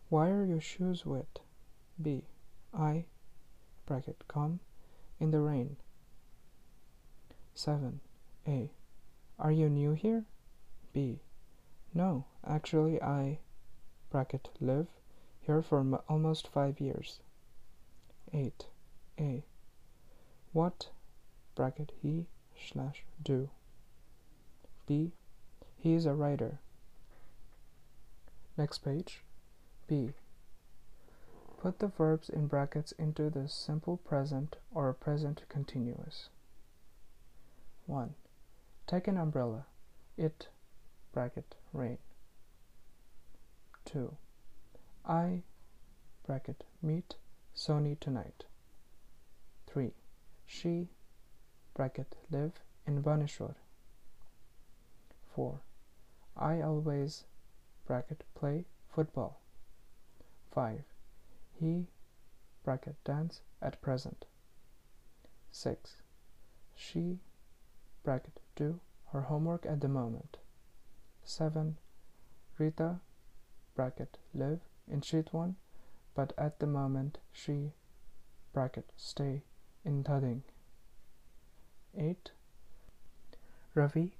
[0.09, 1.39] Why are your shoes wet?
[2.03, 2.25] B.
[2.77, 3.05] I.
[3.87, 4.59] Bracket come
[5.21, 5.77] in the rain.
[7.55, 8.01] 7.
[8.49, 8.73] A.
[9.39, 10.25] Are you new here?
[10.93, 11.21] B.
[11.95, 13.39] No, actually I
[14.13, 14.89] bracket live
[15.41, 17.21] here for almost five years.
[18.35, 18.67] 8.
[19.19, 19.43] A.
[20.53, 20.89] What
[21.55, 22.27] bracket he
[22.71, 23.49] slash do?
[24.87, 25.13] B.
[25.79, 26.59] He is a writer.
[28.59, 29.23] Next page.
[29.89, 30.11] B.
[31.59, 36.29] Put the verbs in brackets into the simple present or present continuous.
[37.87, 38.15] 1.
[38.87, 39.65] Take an umbrella.
[40.19, 40.49] It
[41.15, 41.97] bracket rain.
[43.85, 44.17] 2.
[45.05, 45.43] I
[46.27, 47.17] bracket meet
[47.57, 48.45] Sony tonight.
[49.67, 49.93] 3.
[50.47, 50.89] She
[51.75, 53.55] bracket live in Baneshwor.
[55.35, 55.61] 4.
[56.37, 57.25] I always
[57.87, 59.41] bracket play football.
[60.51, 60.85] 5.
[61.59, 61.87] He
[62.65, 64.25] bracket dance at present.
[65.51, 65.97] 6.
[66.75, 67.19] She
[68.03, 68.81] bracket do
[69.13, 70.39] her homework at the moment.
[71.25, 71.77] 7.
[72.59, 73.01] Rita
[73.75, 75.57] bracket live in sheet 1
[76.15, 77.73] but at the moment she
[78.53, 79.43] bracket stay
[79.85, 80.43] in Thading.
[81.97, 82.31] 8.
[83.75, 84.13] Ravi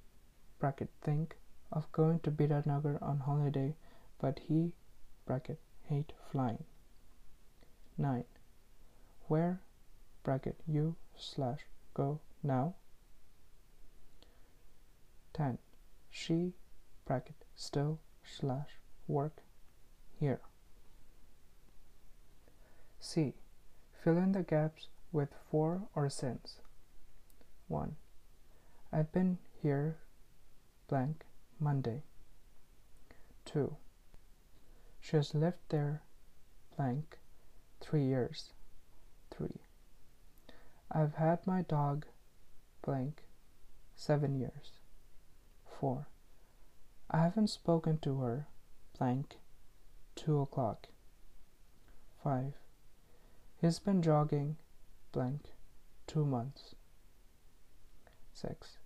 [0.59, 1.37] bracket think
[1.71, 3.75] of going to Biratnagar on holiday
[4.21, 4.73] but he
[5.27, 6.65] bracket hate flying.
[7.99, 8.25] 9.
[9.29, 9.61] Where
[10.23, 11.61] bracket you slash
[11.95, 12.75] go now
[15.35, 15.59] 10.
[16.11, 16.55] She
[17.05, 19.43] bracket still slash work
[20.23, 20.41] here.
[23.01, 23.35] C.
[24.05, 26.61] Fill in the gaps with for or since.
[27.67, 27.97] 1.
[28.93, 29.97] I've been here
[30.87, 31.25] blank
[31.59, 32.03] Monday.
[33.47, 33.75] 2.
[35.01, 36.03] She has lived there
[36.77, 37.19] blank
[37.81, 38.53] three years.
[39.37, 39.49] 3.
[40.93, 42.07] I've had my dog
[42.83, 43.25] blank
[43.97, 44.79] seven years.
[45.81, 46.07] 4.
[47.11, 48.47] I haven't spoken to her
[48.97, 49.39] blank
[50.15, 50.89] two o'clock.
[52.23, 52.55] 5.
[53.61, 54.57] He's been jogging
[55.13, 55.53] blank
[56.07, 56.75] two months.
[58.35, 58.79] 6.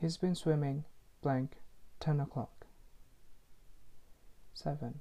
[0.00, 0.84] He's been swimming
[1.22, 1.56] blank
[2.00, 2.66] 10 o'clock.
[4.54, 5.00] 7.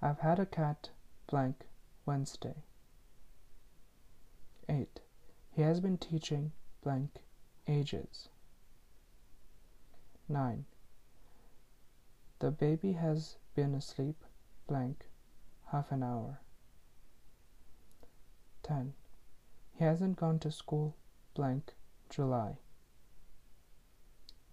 [0.00, 0.90] I've had a cat
[1.26, 1.66] blank
[2.06, 2.56] Wednesday.
[4.68, 5.00] 8.
[5.50, 7.22] He has been teaching blank
[7.68, 8.28] ages.
[10.28, 10.64] 9.
[12.38, 14.24] The baby has been asleep
[14.72, 15.04] blank
[15.70, 16.40] half an hour.
[18.62, 18.94] 10.
[19.74, 20.96] He hasn't gone to school
[21.34, 21.74] blank
[22.08, 22.56] July.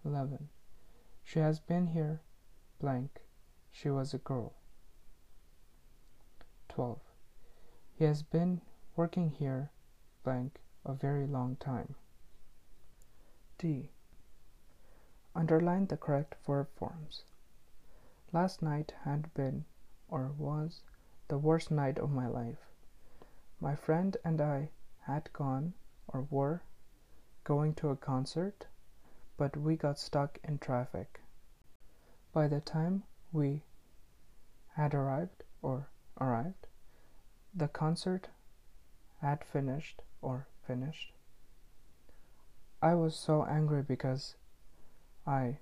[0.03, 0.49] 11.
[1.23, 2.19] She has been here
[2.81, 3.21] blank
[3.71, 4.51] she was a girl.
[6.67, 6.99] 12.
[7.95, 8.59] He has been
[8.97, 9.69] working here
[10.25, 11.95] blank a very long time.
[13.57, 13.87] D.
[15.33, 17.23] Underline the correct verb forms.
[18.33, 19.63] Last night had been
[20.09, 20.81] or was
[21.27, 22.67] the worst night of my life.
[23.61, 24.69] My friend and I
[25.01, 25.73] had gone
[26.07, 26.61] or were
[27.43, 28.67] going to a concert,
[29.37, 31.21] but we got stuck in traffic.
[32.33, 33.63] By the time we
[34.75, 35.87] had arrived or
[36.19, 36.67] arrived,
[37.53, 38.27] the concert
[39.21, 41.11] had finished or finished.
[42.81, 44.35] I was so angry because
[45.27, 45.57] I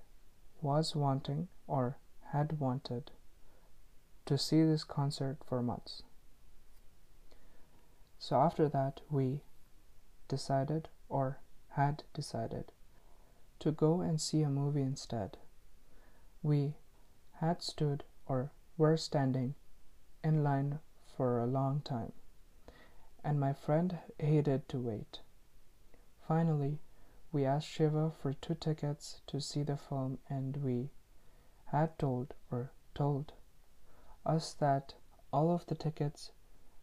[0.62, 1.96] was wanting or
[2.32, 3.10] had wanted
[4.28, 6.02] to see this concert for months.
[8.18, 9.40] So after that, we
[10.28, 11.38] decided or
[11.70, 12.66] had decided
[13.60, 15.38] to go and see a movie instead.
[16.42, 16.74] We
[17.40, 19.54] had stood or were standing
[20.22, 20.80] in line
[21.16, 22.12] for a long time,
[23.24, 25.20] and my friend hated to wait.
[26.26, 26.80] Finally,
[27.32, 30.90] we asked Shiva for two tickets to see the film, and we
[31.68, 33.32] had told or told
[34.24, 34.94] us that
[35.32, 36.32] all of the tickets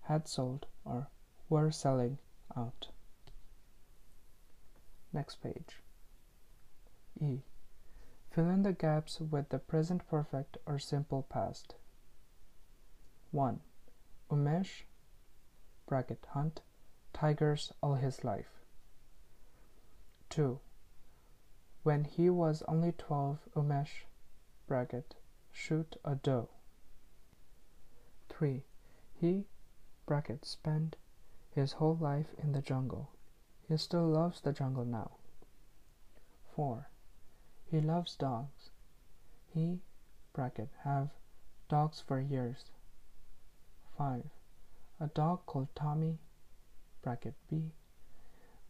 [0.04, 1.10] had sold or
[1.50, 2.18] were selling
[2.56, 2.90] out.
[5.14, 5.82] Next page.
[7.20, 7.40] E.
[8.32, 11.76] Fill in the gaps with the present perfect or simple past.
[13.32, 13.62] 1.
[14.30, 14.84] Umesh
[15.88, 16.62] bracket hunt
[17.14, 18.60] tigers all his life.
[20.30, 20.60] 2.
[21.84, 24.04] When he was only 12, Umesh
[24.68, 25.16] bracket
[25.52, 26.50] shoot a doe.
[28.38, 28.64] 3.
[29.14, 29.46] He
[30.06, 30.98] bracket spent
[31.52, 33.12] his whole life in the jungle.
[33.70, 35.12] He still loves the jungle now.
[36.54, 36.90] 4.
[37.72, 38.72] He loves dogs.
[39.54, 39.80] He
[40.34, 41.12] bracket have
[41.70, 42.66] dogs for years.
[43.98, 44.24] 5.
[45.00, 46.18] A dog called Tommy
[47.02, 47.72] bracket B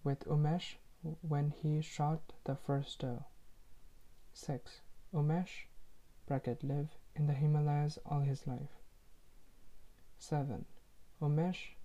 [0.03, 0.75] with Umesh
[1.21, 3.25] when he shot the first doe.
[4.33, 4.81] 6.
[5.11, 5.65] Umesh
[6.27, 8.84] bracket live in the Himalayas all his life.
[10.27, 10.65] 7.
[11.21, 11.75] Umesh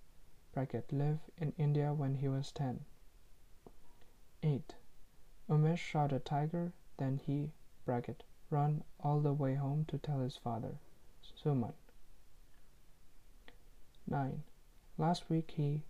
[0.55, 2.87] bracket live in India when he was 10.
[4.43, 4.75] 8.
[5.51, 7.51] Umesh shot a tiger, then he
[7.85, 10.79] bracket run all the way home to tell his father,
[11.23, 11.75] Suman.
[14.09, 14.43] 9.
[14.97, 15.83] Last week he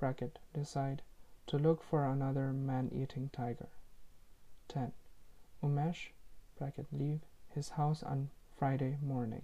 [0.00, 1.00] bracket decide
[1.46, 3.68] to look for another man-eating tiger.
[4.66, 4.90] 10.
[5.62, 6.08] Umesh
[6.58, 7.20] bracket leave
[7.50, 9.42] his house on Friday morning.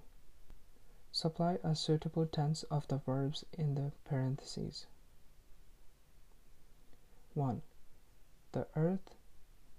[1.13, 4.87] Supply a suitable tense of the verbs in the parentheses.
[7.35, 7.63] 1.
[8.53, 9.17] The earth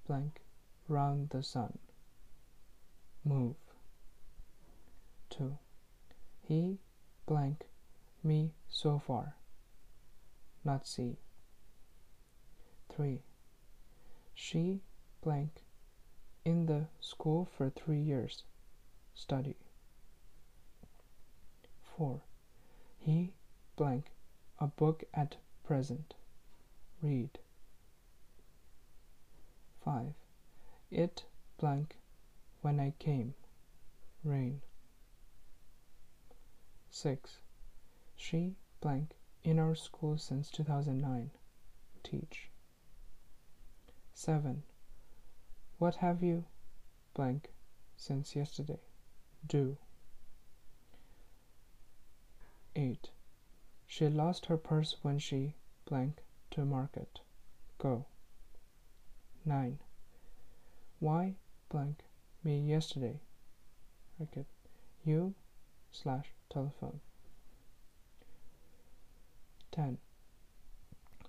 [0.07, 0.41] blank
[0.87, 1.77] round the sun.
[3.23, 3.55] Move.
[5.29, 5.57] 2.
[6.41, 6.79] He
[7.25, 7.67] blank
[8.23, 9.35] me so far.
[10.63, 11.17] Not see.
[12.89, 13.21] 3.
[14.33, 14.81] She
[15.21, 15.63] blank
[16.43, 18.43] in the school for three years.
[19.13, 19.55] Study.
[22.01, 22.19] 4.
[22.97, 23.31] He
[23.75, 24.05] blank
[24.57, 26.15] a book at present.
[26.99, 27.37] Read.
[29.85, 30.15] 5.
[30.89, 31.25] It
[31.59, 31.97] blank
[32.63, 33.35] when I came.
[34.23, 34.61] Rain.
[36.89, 37.37] 6.
[38.15, 39.11] She blank
[39.43, 41.29] in our school since 2009.
[42.01, 42.49] Teach.
[44.15, 44.63] 7.
[45.77, 46.45] What have you
[47.13, 47.51] blank
[47.95, 48.79] since yesterday?
[49.45, 49.77] Do.
[52.75, 53.09] 8.
[53.87, 55.55] She lost her purse when she
[55.85, 57.19] blank to market.
[57.77, 58.05] Go.
[59.45, 59.79] 9.
[60.99, 61.35] Why
[61.69, 62.03] blank
[62.43, 63.19] me yesterday?
[64.17, 64.45] Bracket.
[65.03, 65.33] You
[65.91, 67.01] slash telephone.
[69.71, 69.97] 10.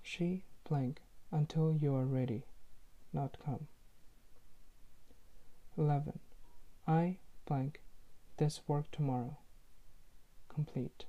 [0.01, 2.43] She blank until you are ready,
[3.11, 3.67] not come.
[5.77, 6.19] 11.
[6.87, 7.81] I blank
[8.37, 9.37] this work tomorrow.
[10.49, 11.05] Complete.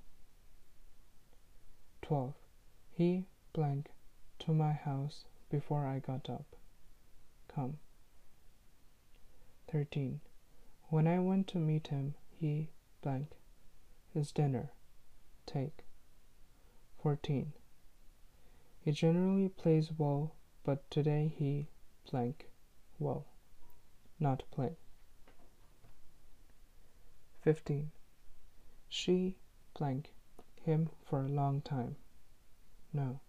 [2.05, 2.34] 12.
[2.92, 3.24] He
[3.55, 3.86] blank
[4.40, 6.44] to my house before I got up.
[7.48, 7.78] Come.
[9.72, 10.20] 13.
[10.90, 12.68] When I went to meet him, he
[13.00, 13.28] blank
[14.12, 14.68] his dinner.
[15.46, 15.84] Take.
[17.02, 17.55] 14.
[18.82, 21.68] He generally plays well, but today he
[22.11, 22.50] blank
[22.98, 23.24] well.
[24.20, 24.76] Not play.
[27.44, 27.92] 15.
[28.90, 29.36] She
[29.78, 30.13] blank
[30.64, 31.96] him for a long time.
[32.92, 33.20] No.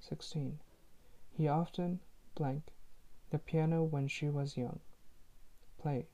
[0.00, 0.58] 16.
[1.32, 2.00] He often
[2.34, 2.64] blank
[3.30, 4.80] the piano when she was young.
[5.80, 6.06] Play.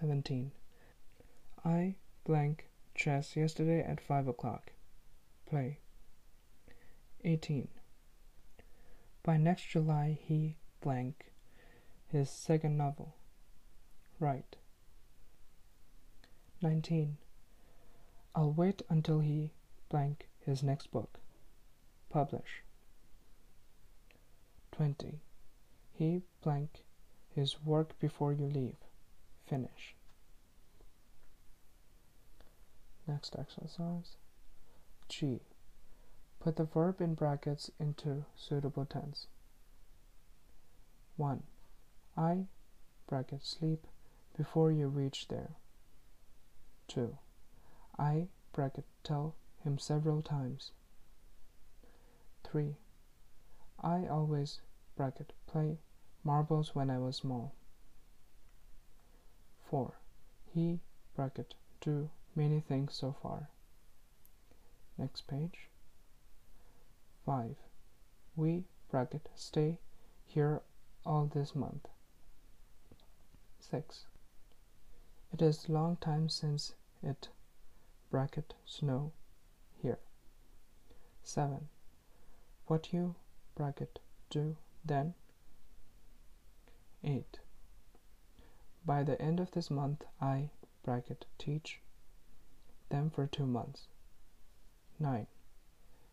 [0.00, 0.52] 17.
[1.64, 4.72] I blank chess yesterday at 5 o'clock.
[5.46, 5.78] Play.
[7.24, 7.68] 18.
[9.22, 11.32] By next July he blank
[12.06, 13.14] his second novel.
[14.18, 14.56] Write.
[16.62, 17.18] 19.
[18.38, 19.50] I'll wait until he
[19.88, 21.18] blank his next book.
[22.08, 22.62] Publish.
[24.70, 25.18] 20.
[25.92, 26.84] He blank
[27.34, 28.76] his work before you leave.
[29.44, 29.96] Finish.
[33.08, 34.14] Next exercise.
[35.08, 35.40] G.
[36.38, 39.26] Put the verb in brackets into suitable tense.
[41.16, 41.42] 1.
[42.16, 42.44] I
[43.08, 43.84] bracket sleep
[44.36, 45.56] before you reach there.
[46.86, 47.18] 2.
[47.98, 49.34] I bracket tell
[49.64, 50.70] him several times.
[52.44, 52.76] 3.
[53.80, 54.60] I always
[54.96, 55.78] bracket play
[56.22, 57.54] marbles when I was small.
[59.70, 59.94] 4.
[60.54, 60.80] He
[61.14, 63.48] bracket do many things so far.
[64.96, 65.68] Next page.
[67.26, 67.56] 5.
[68.36, 69.78] We bracket stay
[70.26, 70.62] here
[71.04, 71.88] all this month.
[73.60, 74.06] 6.
[75.32, 77.28] It is long time since it
[78.10, 79.12] bracket snow
[79.82, 79.98] here.
[81.22, 81.68] 7.
[82.66, 83.14] What you
[83.54, 83.98] bracket
[84.30, 85.14] do then?
[87.04, 87.38] 8.
[88.84, 90.50] By the end of this month I
[90.82, 91.80] bracket teach
[92.88, 93.88] them for two months.
[94.98, 95.26] 9.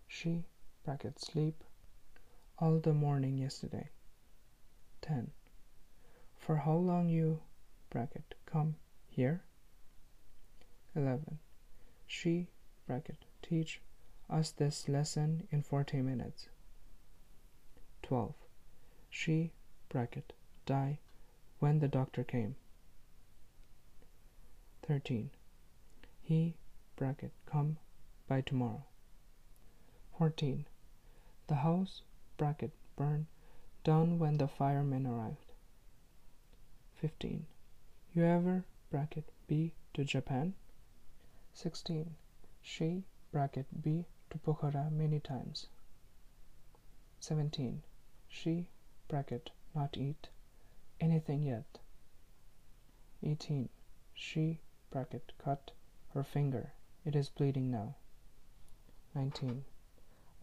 [0.08, 0.44] She
[0.84, 1.64] bracket sleep
[2.60, 3.90] all the morning yesterday.
[5.02, 5.32] 10.
[6.38, 7.40] For how long you
[7.90, 8.76] bracket come
[9.10, 9.42] here?
[10.96, 11.40] 11.
[12.18, 12.48] She
[12.88, 13.82] bracket teach
[14.30, 16.48] us this lesson in 40 minutes.
[18.04, 18.34] 12.
[19.10, 19.52] She
[19.90, 20.32] bracket
[20.66, 21.00] die
[21.60, 22.56] when the doctor came.
[24.88, 25.30] 13.
[26.22, 26.56] He
[26.96, 27.80] bracket come
[28.30, 28.86] by tomorrow.
[30.18, 30.66] 14.
[31.48, 32.02] The house
[32.38, 33.28] bracket burn
[33.84, 35.52] down when the firemen arrived.
[36.96, 37.46] 15.
[38.14, 40.54] You ever bracket be to Japan?
[41.58, 42.14] 16.
[42.62, 45.68] She bracket be to Pokhara many times.
[47.22, 47.82] 17.
[48.28, 48.68] She
[49.08, 50.28] bracket not eat
[51.00, 51.80] anything yet.
[53.24, 53.70] 18.
[54.14, 54.60] She
[54.92, 55.72] bracket cut
[56.14, 56.74] her finger.
[57.06, 57.96] It is bleeding now.
[59.16, 59.64] 19.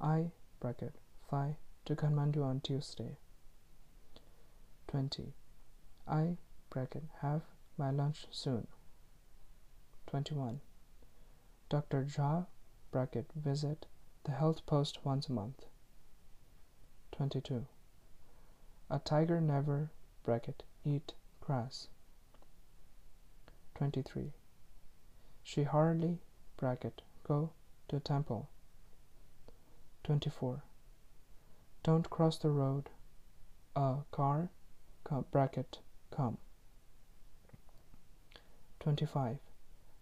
[0.00, 0.94] I bracket
[1.28, 3.18] fly to Kathmandu on Tuesday.
[4.88, 5.34] 20.
[6.08, 6.38] I
[6.70, 7.42] bracket have
[7.76, 8.66] my lunch soon.
[10.06, 10.60] 21.
[11.72, 12.04] Dr.
[12.04, 12.44] Jha
[12.90, 13.86] bracket visit
[14.24, 15.64] the health post once a month.
[17.12, 17.64] 22.
[18.90, 19.88] A tiger never
[20.22, 21.88] bracket eat grass.
[23.76, 24.34] 23.
[25.42, 26.18] She hardly
[26.58, 27.52] bracket go
[27.88, 28.50] to temple.
[30.04, 30.62] 24.
[31.82, 32.90] Don't cross the road.
[33.74, 34.50] A car
[35.30, 35.78] bracket
[36.10, 36.36] come.
[38.80, 39.38] 25.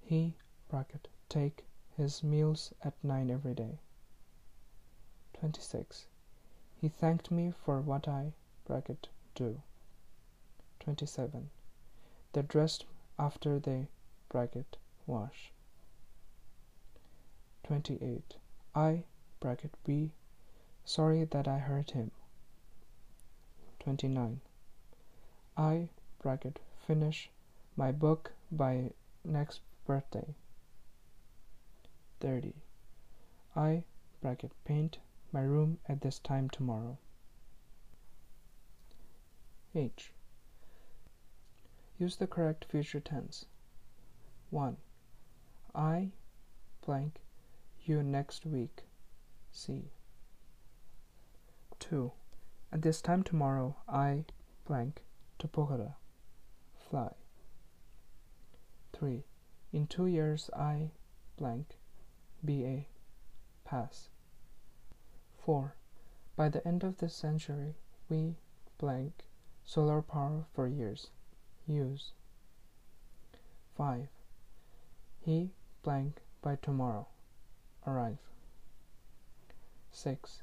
[0.00, 0.34] He
[0.68, 1.64] bracket take
[1.96, 3.78] his meals at 9 every day.
[5.38, 6.06] 26.
[6.76, 8.32] He thanked me for what I
[8.66, 9.62] bracket do.
[10.80, 11.48] 27.
[12.32, 12.84] They dressed
[13.18, 13.86] after they
[14.28, 14.76] bracket
[15.06, 15.52] wash.
[17.64, 18.36] 28.
[18.74, 19.04] I
[19.38, 19.72] bracket
[20.84, 22.10] sorry that I hurt him.
[23.78, 24.40] 29.
[25.56, 25.88] I
[26.22, 27.30] bracket finish
[27.76, 28.90] my book by
[29.24, 30.34] next birthday.
[32.20, 32.54] 30.
[33.56, 33.84] I
[34.20, 34.98] bracket paint
[35.32, 36.98] my room at this time tomorrow.
[39.74, 40.12] H.
[41.98, 43.46] Use the correct future tense.
[44.50, 44.76] 1.
[45.74, 46.10] I
[46.84, 47.20] blank
[47.84, 48.84] you next week.
[49.52, 49.90] C.
[51.78, 52.12] 2.
[52.72, 54.24] At this time tomorrow, I
[54.66, 55.02] blank
[55.38, 55.94] to Pokhara.
[56.88, 57.12] Fly.
[58.92, 59.24] 3.
[59.72, 60.90] In two years, I
[61.36, 61.79] blank
[62.42, 62.84] BA.
[63.64, 64.08] Pass.
[65.44, 65.74] 4.
[66.36, 67.74] By the end of this century,
[68.08, 68.36] we
[68.78, 69.24] blank
[69.64, 71.10] solar power for years.
[71.66, 72.12] Use.
[73.76, 74.08] 5.
[75.20, 75.50] He
[75.82, 77.06] blank by tomorrow.
[77.86, 78.18] Arrive.
[79.92, 80.42] 6.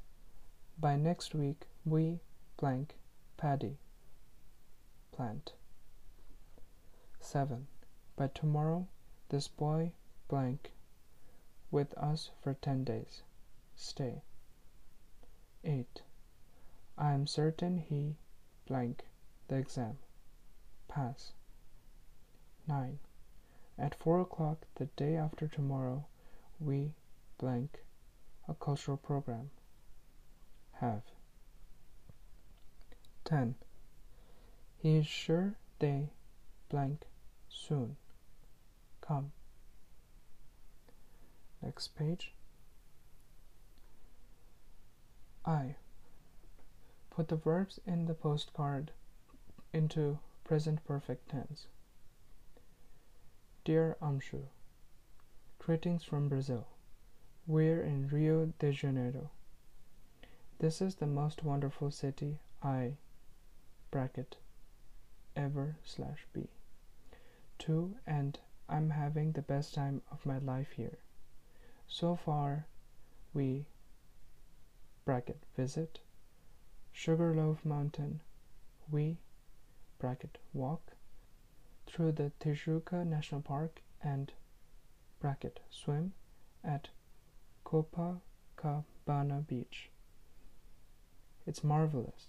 [0.78, 2.20] By next week we
[2.56, 2.94] blank
[3.36, 3.78] paddy.
[5.12, 5.52] Plant.
[7.20, 7.66] 7.
[8.16, 8.86] By tomorrow
[9.28, 9.92] this boy
[10.28, 10.72] blank
[11.70, 13.22] with us for 10 days.
[13.76, 14.22] Stay.
[15.64, 16.02] 8.
[16.96, 18.16] I am certain he
[18.66, 19.04] blank
[19.48, 19.98] the exam.
[20.88, 21.32] Pass.
[22.66, 22.98] 9.
[23.78, 26.06] At 4 o'clock the day after tomorrow
[26.58, 26.92] we
[27.38, 27.84] blank
[28.48, 29.50] a cultural program.
[30.80, 31.02] Have.
[33.24, 33.54] 10.
[34.78, 36.10] He is sure they
[36.68, 37.06] blank
[37.48, 37.96] soon
[39.00, 39.32] come.
[41.68, 42.32] Next page.
[45.44, 45.76] I.
[47.10, 48.90] Put the verbs in the postcard
[49.74, 51.66] into present perfect tense.
[53.66, 54.44] Dear Amshu,
[55.58, 56.66] greetings from Brazil.
[57.46, 59.28] We're in Rio de Janeiro.
[60.60, 62.94] This is the most wonderful city I
[63.90, 64.38] bracket
[65.36, 66.48] ever slash be
[67.58, 68.38] to and
[68.70, 70.96] I'm having the best time of my life here.
[71.90, 72.66] So far
[73.32, 73.64] we
[75.04, 76.00] bracket visit
[76.92, 78.20] Sugarloaf Mountain
[78.90, 79.16] we
[79.98, 80.92] bracket walk
[81.86, 84.32] through the Tijuca National Park and
[85.18, 86.12] bracket swim
[86.62, 86.88] at
[87.64, 89.90] Copacabana Beach.
[91.46, 92.26] It's marvelous.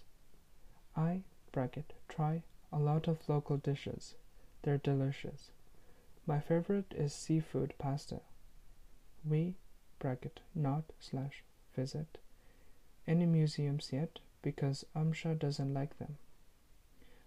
[0.96, 2.42] I bracket try
[2.72, 4.14] a lot of local dishes.
[4.62, 5.50] They're delicious.
[6.26, 8.20] My favorite is seafood pasta.
[9.24, 9.56] We
[9.98, 11.42] bracket not slash
[11.76, 12.18] visit
[13.06, 16.16] any museums yet because Amsha doesn't like them.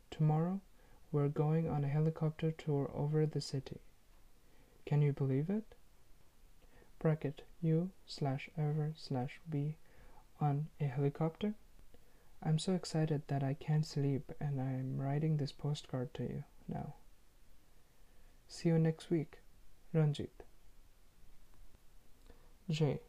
[0.10, 0.62] Tomorrow
[1.12, 3.82] we're going on a helicopter tour over the city.
[4.86, 5.76] Can you believe it?
[7.00, 9.76] Bracket you slash ever slash be
[10.40, 11.54] on a helicopter?
[12.42, 16.96] I'm so excited that I can't sleep and I'm writing this postcard to you now.
[18.48, 19.40] See you next week.
[19.94, 20.44] Ranjit.
[22.70, 23.02] J.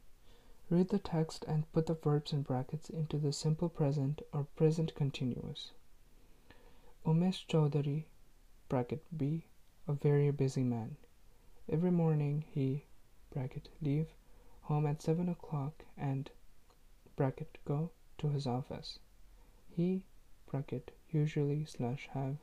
[0.69, 4.95] Read the text and put the verbs in brackets into the simple present or present
[4.97, 5.71] continuous.
[7.07, 8.05] Umesh Chaudhary,
[8.69, 9.45] bracket B,
[9.87, 10.97] a very busy man.
[11.69, 12.85] Every morning he,
[13.31, 14.09] bracket leave,
[14.63, 16.31] home at 7 o'clock and,
[17.15, 18.99] bracket go, to his office.
[19.71, 20.03] He,
[20.47, 22.39] bracket usually slash have,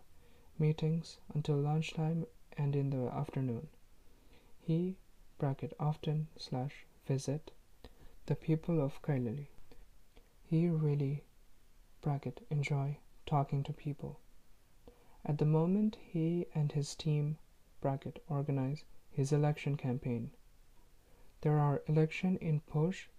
[0.57, 2.25] meetings until lunchtime
[2.57, 3.67] and in the afternoon.
[4.61, 4.95] He,
[5.37, 7.51] bracket often slash visit,
[8.25, 9.47] the people of Kailali.
[10.43, 11.23] He really,
[12.01, 14.19] bracket enjoy, talking to people.
[15.25, 17.37] At the moment, he and his team
[17.79, 20.31] bracket organize his election campaign.
[21.41, 23.09] There are election in Posh,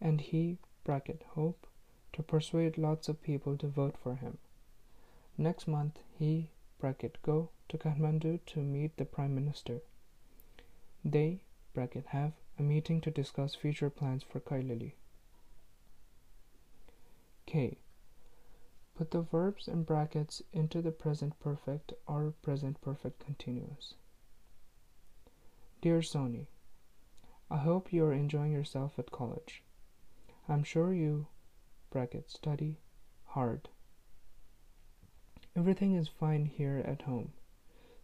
[0.00, 1.66] and he bracket hope
[2.12, 4.38] to persuade lots of people to vote for him.
[5.36, 9.80] Next month, he bracket go to Kathmandu to meet the Prime Minister.
[11.04, 11.40] They
[11.74, 14.92] bracket have a meeting to discuss future plans for Kailali.
[17.44, 17.78] K.
[18.96, 23.94] Put the verbs in brackets into the present perfect or present perfect continuous.
[25.82, 26.46] Dear Sony,
[27.50, 29.62] I hope you are enjoying yourself at college.
[30.48, 31.26] I'm sure you
[31.90, 32.78] bracket study
[33.26, 33.68] hard.
[35.54, 37.32] Everything is fine here at home.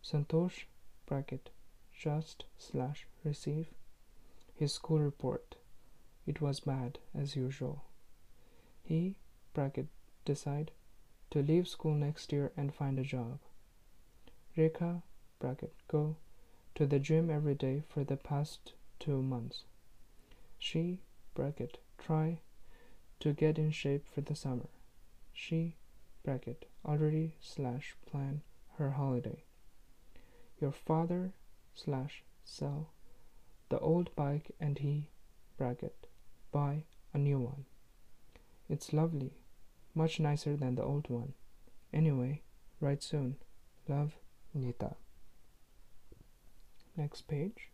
[0.04, 0.64] Santosh
[1.06, 1.50] bracket
[1.92, 3.68] just slash receive
[4.62, 5.56] his school report.
[6.24, 7.82] It was bad as usual.
[8.84, 9.16] He
[9.54, 9.88] bracket
[10.24, 10.70] decide
[11.32, 13.40] to leave school next year and find a job.
[14.56, 15.02] Rekha
[15.40, 16.14] bracket go
[16.76, 19.64] to the gym every day for the past two months.
[20.60, 21.00] She
[21.34, 22.38] bracket try
[23.18, 24.68] to get in shape for the summer.
[25.32, 25.74] She
[26.22, 28.42] bracket already slash plan
[28.78, 29.42] her holiday.
[30.60, 31.32] Your father
[31.74, 32.90] slash sell
[33.72, 35.08] the old bike and he
[35.56, 36.06] bracket
[36.52, 37.64] buy a new one.
[38.68, 39.32] It's lovely
[39.94, 41.32] much nicer than the old one.
[41.90, 42.42] Anyway,
[42.80, 43.36] write soon.
[43.88, 44.12] Love,
[44.52, 44.94] Nita.
[46.98, 47.70] Next page.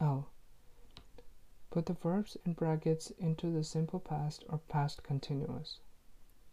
[0.00, 0.30] L.
[1.70, 5.80] Put the verbs in brackets into the simple past or past continuous.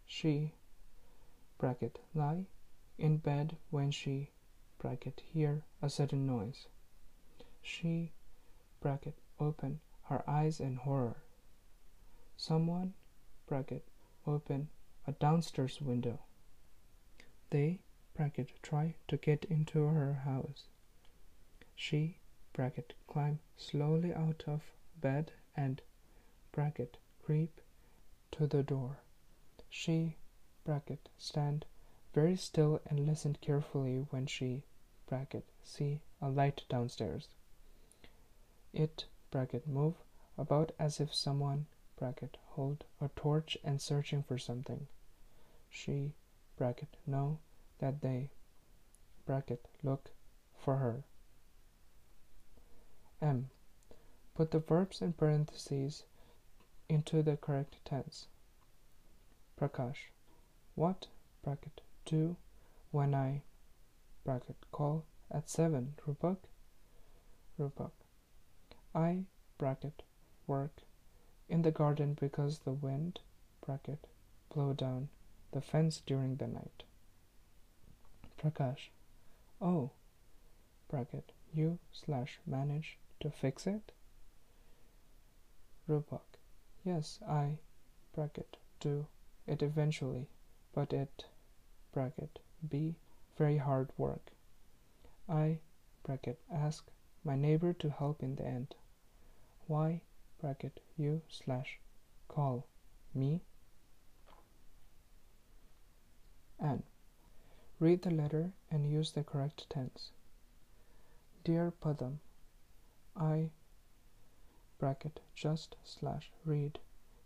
[0.06, 0.52] She,
[1.58, 2.48] bracket, lie
[2.98, 4.32] in bed when she,
[4.80, 6.68] bracket, hear a sudden noise.
[7.68, 8.12] She,
[8.80, 11.18] bracket, open her eyes in horror.
[12.38, 12.94] Someone,
[13.48, 13.84] bracket,
[14.26, 14.70] open
[15.08, 16.20] a downstairs window.
[17.50, 17.80] They
[18.14, 20.66] bracket try to get into her house.
[21.76, 22.20] She
[22.54, 24.62] bracket climb slowly out of
[25.02, 25.82] bed and
[26.52, 27.60] bracket creep
[28.32, 29.00] to the door.
[29.70, 30.18] She
[30.64, 31.66] bracket stand
[32.14, 34.64] very still and listened carefully when she
[35.08, 37.28] bracket see a light downstairs.
[38.78, 39.96] It bracket move
[40.38, 44.88] about as if someone bracket hold a torch and searching for something.
[45.70, 46.12] She
[46.58, 47.40] bracket know
[47.80, 48.32] that they
[49.26, 50.12] bracket look
[50.58, 51.06] for her.
[53.22, 53.50] M.
[54.34, 56.04] Put the verbs in parentheses
[56.90, 58.28] into the correct tense.
[59.58, 60.10] Prakash.
[60.76, 61.08] What
[61.44, 62.36] bracket do
[62.92, 63.44] when I
[64.26, 66.40] bracket call at seven Rupak?
[67.58, 67.92] Rupak.
[68.96, 69.26] I
[69.58, 70.04] bracket
[70.48, 70.84] work
[71.50, 73.20] in the garden because the wind
[73.66, 74.08] bracket
[74.54, 75.10] blow down
[75.52, 76.84] the fence during the night.
[78.38, 78.90] Prakash.
[79.62, 79.92] Oh,
[80.88, 83.92] bracket you slash manage to fix it?
[85.90, 86.40] Rupak.
[86.86, 87.58] Yes, I
[88.14, 89.08] bracket do
[89.46, 90.30] it eventually,
[90.74, 91.26] but it
[91.92, 92.96] bracket be
[93.38, 94.32] very hard work.
[95.28, 95.60] I
[96.04, 96.86] bracket ask
[97.26, 98.76] my neighbor to help in the end.
[99.68, 100.02] Why
[100.40, 101.80] bracket you slash
[102.28, 102.68] call
[103.14, 103.42] me
[106.60, 106.84] and
[107.80, 110.12] read the letter and use the correct tense.
[111.44, 112.20] Dear Padam,
[113.16, 113.50] I
[114.78, 116.80] bracket just slash read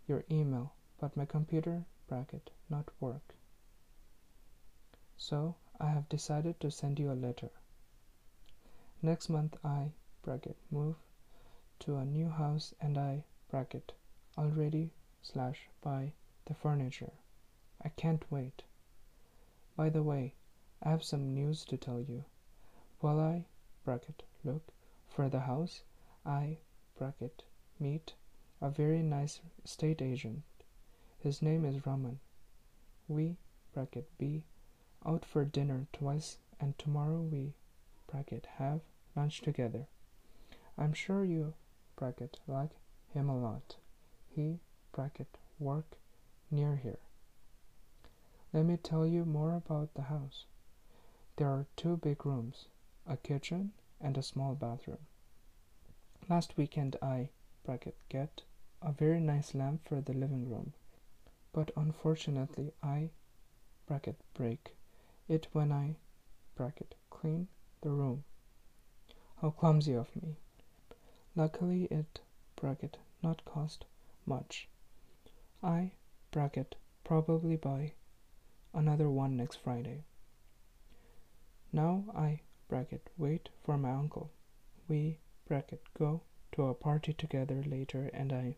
[0.08, 3.34] your email, but my computer bracket not work.
[5.16, 7.50] So I have decided to send you a letter.
[9.02, 10.96] Next month I bracket move
[11.80, 13.92] to a new house and I bracket
[14.36, 14.90] already
[15.22, 16.12] slash buy
[16.44, 17.12] the furniture.
[17.82, 18.62] I can't wait.
[19.76, 20.34] By the way,
[20.82, 22.24] I have some news to tell you.
[23.00, 23.46] While I
[23.84, 24.72] bracket look
[25.08, 25.82] for the house,
[26.24, 26.58] I
[26.98, 27.44] bracket
[27.78, 28.12] meet
[28.60, 30.42] a very nice estate agent.
[31.18, 32.20] His name is Raman.
[33.08, 33.36] We
[33.72, 34.44] bracket be
[35.04, 37.54] out for dinner twice and tomorrow we
[38.06, 38.80] bracket have
[39.16, 39.86] lunch together.
[40.76, 41.54] I'm sure you
[42.00, 42.70] bracket like
[43.12, 43.76] him a lot.
[44.30, 44.58] He
[44.90, 45.98] bracket work
[46.50, 46.98] near here.
[48.54, 50.46] Let me tell you more about the house.
[51.36, 52.68] There are two big rooms,
[53.06, 55.06] a kitchen and a small bathroom.
[56.26, 57.28] Last weekend I
[57.64, 58.44] bracket get
[58.80, 60.72] a very nice lamp for the living room,
[61.52, 63.10] but unfortunately I
[63.86, 64.74] bracket break
[65.28, 65.96] it when I
[66.54, 67.48] bracket clean
[67.82, 68.24] the room.
[69.42, 70.36] How clumsy of me.
[71.36, 72.20] Luckily it
[72.56, 73.84] bracket not cost
[74.26, 74.68] much.
[75.62, 75.92] I
[76.32, 76.74] bracket
[77.04, 77.92] probably buy
[78.74, 80.04] another one next Friday.
[81.72, 84.30] Now I bracket wait for my uncle.
[84.88, 86.22] We bracket go
[86.52, 88.56] to a party together later and I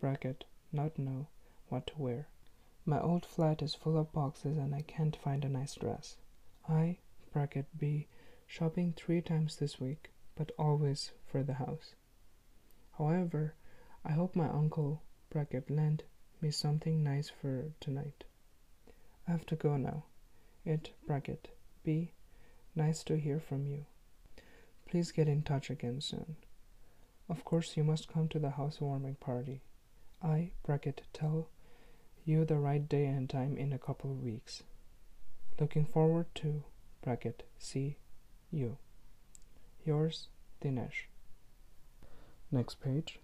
[0.00, 1.26] bracket not know
[1.68, 2.28] what to wear.
[2.86, 6.16] My old flat is full of boxes and I can't find a nice dress.
[6.68, 6.98] I
[7.32, 8.08] bracket be
[8.46, 10.10] shopping three times this week
[10.42, 11.94] but always for the house.
[12.98, 13.54] However,
[14.04, 16.02] I hope my uncle bracket lent
[16.40, 18.24] me something nice for tonight.
[19.28, 20.02] I have to go now.
[20.64, 21.46] It bracket
[21.84, 22.10] B.
[22.74, 23.86] nice to hear from you.
[24.90, 26.34] Please get in touch again soon.
[27.28, 29.60] Of course, you must come to the housewarming party.
[30.20, 31.50] I bracket tell
[32.24, 34.64] you the right day and time in a couple of weeks.
[35.60, 36.64] Looking forward to
[37.00, 37.98] bracket see
[38.50, 38.78] you.
[39.84, 40.28] Yours,
[40.62, 41.06] Dinesh.
[42.52, 43.18] Next page.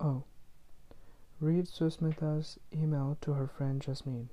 [0.00, 0.24] Oh.
[1.38, 4.30] Read Susmita's email to her friend Jasmine.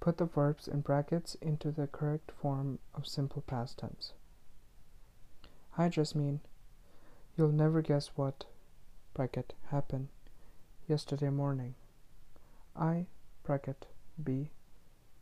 [0.00, 4.14] Put the verbs in brackets into the correct form of simple past tense.
[5.72, 6.40] Hi Jasmine.
[7.36, 8.44] You'll never guess what
[9.14, 10.08] bracket happened
[10.88, 11.74] yesterday morning.
[12.74, 13.06] I
[13.44, 13.86] bracket
[14.22, 14.50] B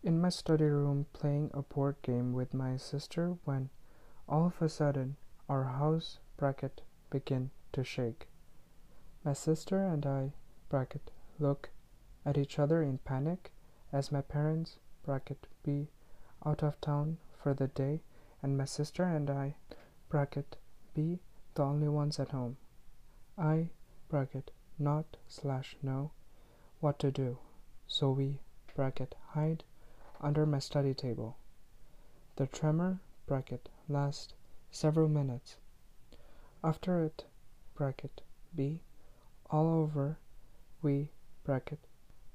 [0.02, 3.68] in my study room playing a board game with my sister when
[4.30, 5.16] all of a sudden,
[5.48, 8.28] our house bracket began to shake.
[9.24, 10.32] My sister and I
[10.68, 11.10] bracket
[11.40, 11.70] look
[12.24, 13.50] at each other in panic
[13.92, 15.88] as my parents bracket be
[16.46, 18.00] out of town for the day
[18.40, 19.56] and my sister and I
[20.08, 20.56] bracket
[20.94, 21.18] be
[21.54, 22.56] the only ones at home.
[23.36, 23.70] I
[24.08, 26.12] bracket not slash know
[26.78, 27.38] what to do,
[27.88, 28.38] so we
[28.76, 29.64] bracket hide
[30.20, 31.36] under my study table.
[32.36, 33.00] The tremor
[33.88, 34.34] last
[34.70, 35.56] several minutes.
[36.62, 37.24] After it
[37.74, 38.22] bracket
[38.54, 38.80] b
[39.50, 40.18] all over
[40.82, 41.10] we
[41.44, 41.78] bracket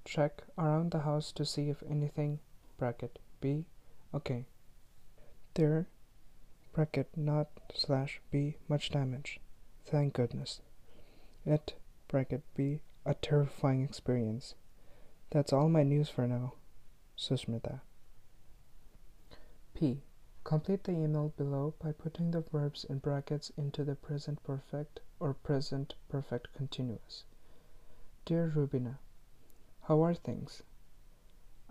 [0.05, 2.39] check around the house to see if anything
[2.77, 3.65] bracket B.
[4.13, 4.45] Okay.
[5.55, 5.87] There
[6.73, 9.39] bracket not slash B much damage.
[9.85, 10.61] Thank goodness.
[11.45, 11.75] It
[12.07, 14.55] bracket B a terrifying experience.
[15.31, 16.53] That's all my news for now.
[17.17, 17.81] Susmita.
[20.45, 25.33] Complete the email below by putting the verbs in brackets into the present perfect or
[25.33, 27.23] present perfect continuous.
[28.25, 28.99] Dear Rubina,
[29.87, 30.61] how are things?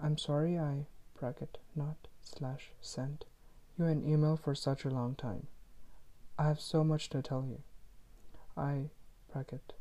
[0.03, 3.27] I'm sorry I bracket not slash sent
[3.79, 5.47] you an email for such a long time.
[6.37, 7.63] I have so much to tell you.
[8.57, 8.91] I
[9.33, 9.75] bracket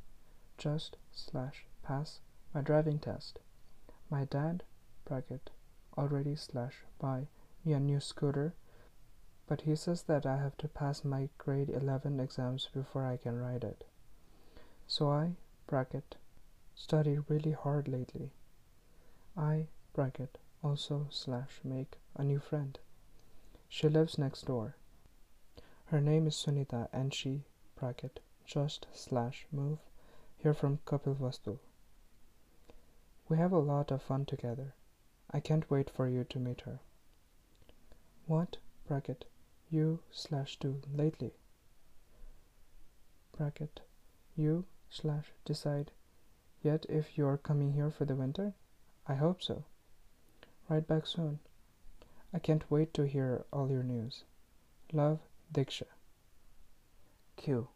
[0.59, 2.19] just slash pass
[2.53, 3.39] my driving test.
[4.11, 4.61] My dad
[5.03, 5.49] bracket
[5.97, 7.25] already slash buy
[7.65, 8.53] me a new scooter,
[9.47, 13.39] but he says that I have to pass my grade 11 exams before I can
[13.39, 13.83] write it.
[14.87, 15.35] So I
[15.67, 16.15] bracket
[16.75, 18.31] study really hard lately.
[19.37, 22.79] I bracket also slash make a new friend.
[23.69, 24.75] She lives next door.
[25.85, 27.43] Her name is Sunita and she
[27.75, 29.79] bracket just slash move
[30.37, 31.59] here from Kapilvastu.
[33.29, 34.73] We have a lot of fun together.
[35.31, 36.79] I can't wait for you to meet her.
[38.25, 39.25] What bracket
[39.73, 41.31] you slash do lately?
[43.35, 43.79] Bracket
[44.35, 45.91] you slash decide
[46.61, 48.53] yet if you're coming here for the winter?
[49.07, 49.65] I hope so.
[50.69, 51.39] Write back soon.
[52.31, 54.23] I can't wait to hear all your news.
[54.91, 55.19] Love,
[55.51, 55.87] Diksha.
[57.35, 57.67] Q.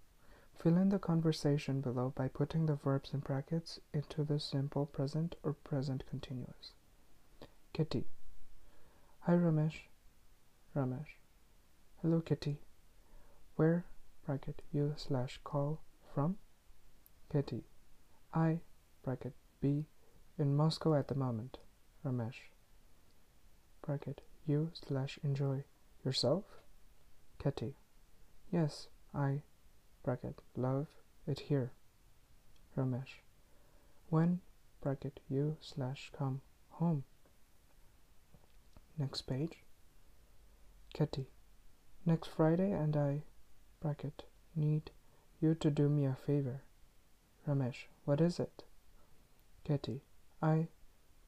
[0.56, 5.36] Fill in the conversation below by putting the verbs in brackets into the simple present
[5.42, 6.74] or present continuous.
[7.74, 8.06] Kitty.
[9.22, 9.82] Hi Ramesh.
[10.76, 11.18] Ramesh.
[12.08, 12.56] Hello Kitty.
[13.58, 13.84] Where
[14.26, 15.82] bracket you slash call
[16.16, 16.38] from?
[17.30, 17.66] Kitty.
[18.34, 18.62] I
[19.04, 19.88] bracket B
[20.40, 21.58] in Moscow at the moment.
[22.06, 22.48] Ramesh.
[23.86, 25.66] Bracket you slash enjoy
[26.06, 26.46] yourself?
[27.44, 27.76] Kitty.
[28.54, 29.42] Yes, I
[30.02, 30.88] bracket love
[31.28, 31.74] it here.
[32.78, 33.20] Ramesh.
[34.10, 34.40] When
[34.80, 36.40] bracket you slash come
[36.70, 37.04] home.
[38.98, 39.58] Next page.
[40.94, 41.28] Kitty.
[42.08, 43.24] Next Friday and I
[43.82, 44.24] bracket
[44.56, 44.92] need
[45.42, 46.62] you to do me a favor.
[47.46, 47.88] Ramesh.
[48.06, 48.64] What is it?
[49.66, 50.04] Kitty.
[50.42, 50.70] I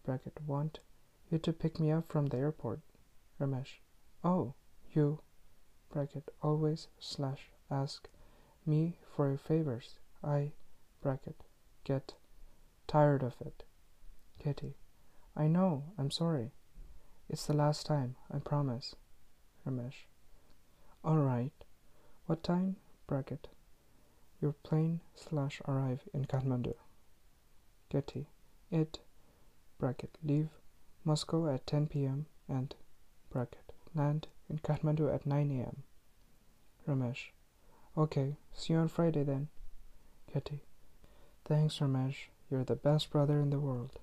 [0.06, 0.80] bracket want
[1.30, 2.80] you to pick me up from the airport.
[3.42, 3.82] Ramesh.
[4.24, 4.54] Oh,
[4.94, 5.20] you
[5.92, 8.08] bracket always slash ask
[8.66, 10.00] me for favors.
[10.24, 10.54] I
[11.02, 11.44] bracket
[11.84, 12.14] get
[12.88, 13.66] tired of it.
[14.42, 14.76] Kitty.
[15.36, 16.52] I know, I'm sorry.
[17.28, 18.96] It's the last time, I promise.
[19.68, 20.06] Ramesh.
[21.04, 21.54] Alright.
[22.26, 22.76] What time?
[23.08, 23.48] Bracket.
[24.42, 26.74] Your plane slash arrive in Kathmandu.
[27.90, 28.28] Kitty.
[28.70, 29.00] It
[29.80, 30.50] bracket leave
[31.06, 32.26] Moscow at 10 p.m.
[32.48, 32.76] and
[33.30, 35.84] bracket land in Kathmandu at 9 a.m.
[36.88, 37.32] Ramesh.
[37.98, 39.48] Okay, see you on Friday then.
[40.32, 40.62] Kitty.
[41.46, 42.28] Thanks, Ramesh.
[42.52, 44.00] You're the best brother in the world.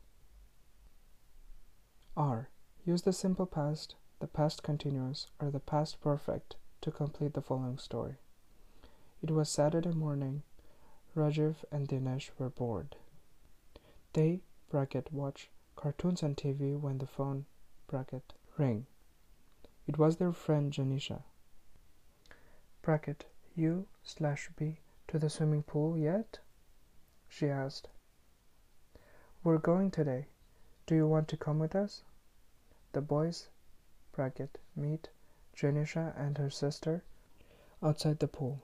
[2.17, 2.49] R.
[2.85, 7.79] Use the simple past, the past continuous, or the past perfect to complete the following
[7.79, 8.17] story.
[9.23, 10.43] It was Saturday morning.
[11.17, 12.97] Rajiv and Dinesh were bored.
[14.13, 17.47] They bracket watch cartoons on TV when the phone
[17.87, 18.87] bracket rang.
[19.87, 21.23] It was their friend Janisha.
[22.83, 23.25] Bracket
[23.55, 26.41] you slash B to the swimming pool yet?
[27.29, 27.89] She asked.
[29.43, 30.27] We're going today.
[30.87, 32.03] Do you want to come with us?
[32.93, 33.49] The boys
[34.13, 35.09] bracket meet
[35.57, 37.03] Janisha and her sister
[37.83, 38.63] outside the pool.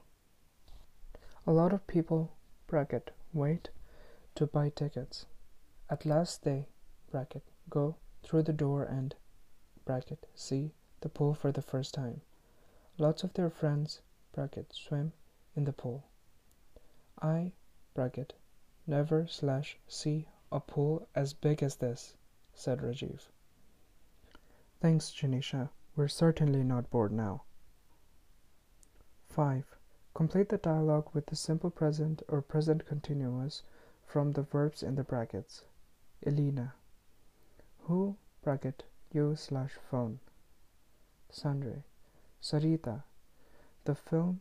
[1.47, 2.33] A lot of people
[2.67, 3.71] bracket wait
[4.35, 5.27] to buy tickets.
[5.89, 6.67] At last they
[7.11, 9.15] bracket go through the door and
[9.85, 12.21] bracket see the pool for the first time.
[12.99, 14.01] Lots of their friends
[14.33, 15.13] bracket swim
[15.57, 16.05] in the pool.
[17.21, 17.53] I
[17.95, 18.35] bracket
[18.87, 22.17] never slash see a pool as big as this,
[22.55, 23.21] said Rajiv.
[24.81, 25.71] Thanks, Janisha.
[25.95, 27.43] We're certainly not bored now.
[29.29, 29.65] 5.
[30.15, 33.63] Complete the dialogue with the simple present or present continuous
[34.07, 35.65] from the verbs in the brackets.
[36.27, 36.75] Elena.
[37.85, 40.21] Who bracket you slash phone.
[41.33, 41.83] Sanjay.
[42.43, 43.03] Sarita.
[43.85, 44.41] The film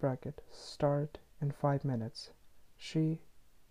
[0.00, 2.30] bracket start in five minutes.
[2.76, 3.20] She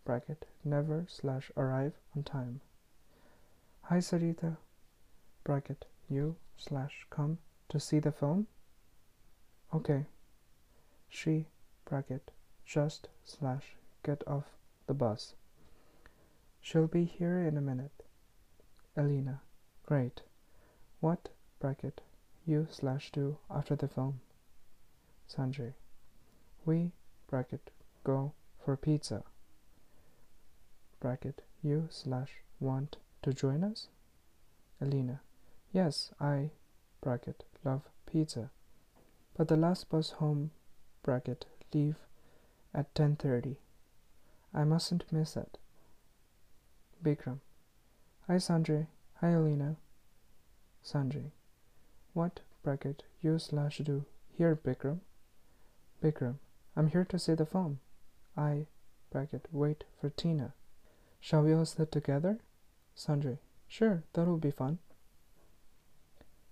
[0.05, 2.61] bracket never slash arrive on time.
[3.83, 4.57] Hi Sarita
[5.43, 7.37] bracket you slash come
[7.69, 8.47] to see the film.
[9.73, 10.05] Okay.
[11.09, 11.47] She
[11.85, 12.31] bracket
[12.65, 14.45] just slash get off
[14.87, 15.35] the bus.
[16.61, 18.03] She'll be here in a minute.
[18.95, 19.41] Elena.
[19.85, 20.21] Great.
[20.99, 21.29] What
[21.59, 22.01] bracket
[22.45, 24.19] you slash do after the film?
[25.29, 25.73] Sanjay.
[26.65, 26.91] We
[27.29, 27.71] bracket
[28.03, 28.33] go
[28.63, 29.23] for pizza.
[30.99, 33.87] Bracket you slash want to join us?
[34.81, 35.21] Alina.
[35.77, 36.49] Yes, I
[37.01, 38.49] bracket love pizza.
[39.35, 40.49] But the last bus home
[41.03, 41.99] bracket leave
[42.73, 43.57] at 10:30.
[44.55, 45.59] I mustn't miss it.
[47.03, 47.41] Bikram.
[48.25, 48.87] Hi Sanjay.
[49.21, 49.75] Hi Alina.
[50.83, 51.29] Sanjay.
[52.13, 55.01] What bracket you slash do here Bikram?
[56.01, 56.39] Bikram.
[56.75, 57.81] I'm here to see the film.
[58.35, 58.65] I
[59.11, 60.55] bracket wait for Tina.
[61.19, 62.39] Shall we all sit together?
[62.95, 63.37] Sanjay.
[63.67, 64.79] Sure, that'll be fun.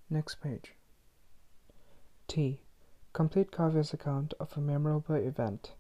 [0.10, 0.76] Next page.
[2.28, 2.60] T.
[3.12, 5.74] Complete Kavya's account of a memorable event.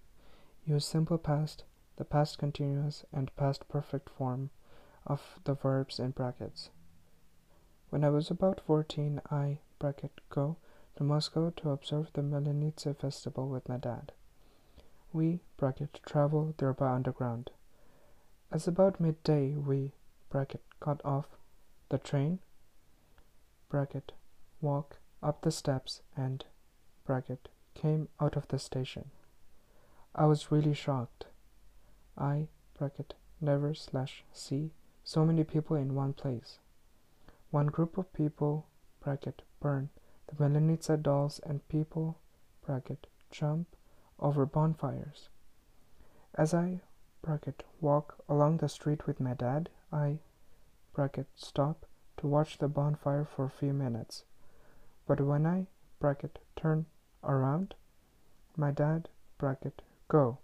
[0.66, 1.64] Use simple past,
[1.98, 4.50] the past continuous, and past perfect form
[5.06, 6.72] of the verbs in brackets.
[7.92, 10.58] When I was about 14, I bracket go
[10.96, 14.12] to Moscow to observe the Maslenitsa festival with my dad.
[15.14, 17.52] We bracket travel there by underground.
[18.52, 19.94] As about midday, we
[20.32, 21.38] bracket got off
[21.90, 22.40] the train
[23.76, 24.14] bracket
[24.62, 26.46] walk up the steps and
[27.06, 29.12] bracket came out of the station.
[30.16, 31.26] I was really shocked.
[32.18, 32.48] I
[32.80, 34.72] bracket never slash see
[35.04, 36.60] so many people in one place.
[37.52, 38.66] One group of people
[39.04, 39.90] bracket burn
[40.28, 42.18] the Maslenitsa dolls and people
[42.66, 43.76] bracket jump
[44.22, 45.28] over bonfires.
[46.34, 46.80] As I
[47.22, 50.20] bracket walk along the street with my dad, I
[50.94, 51.86] bracket stop
[52.18, 54.24] to watch the bonfire for a few minutes.
[55.08, 55.68] But when I
[56.00, 56.86] bracket turn
[57.24, 57.76] around,
[58.58, 60.38] my dad bracket go.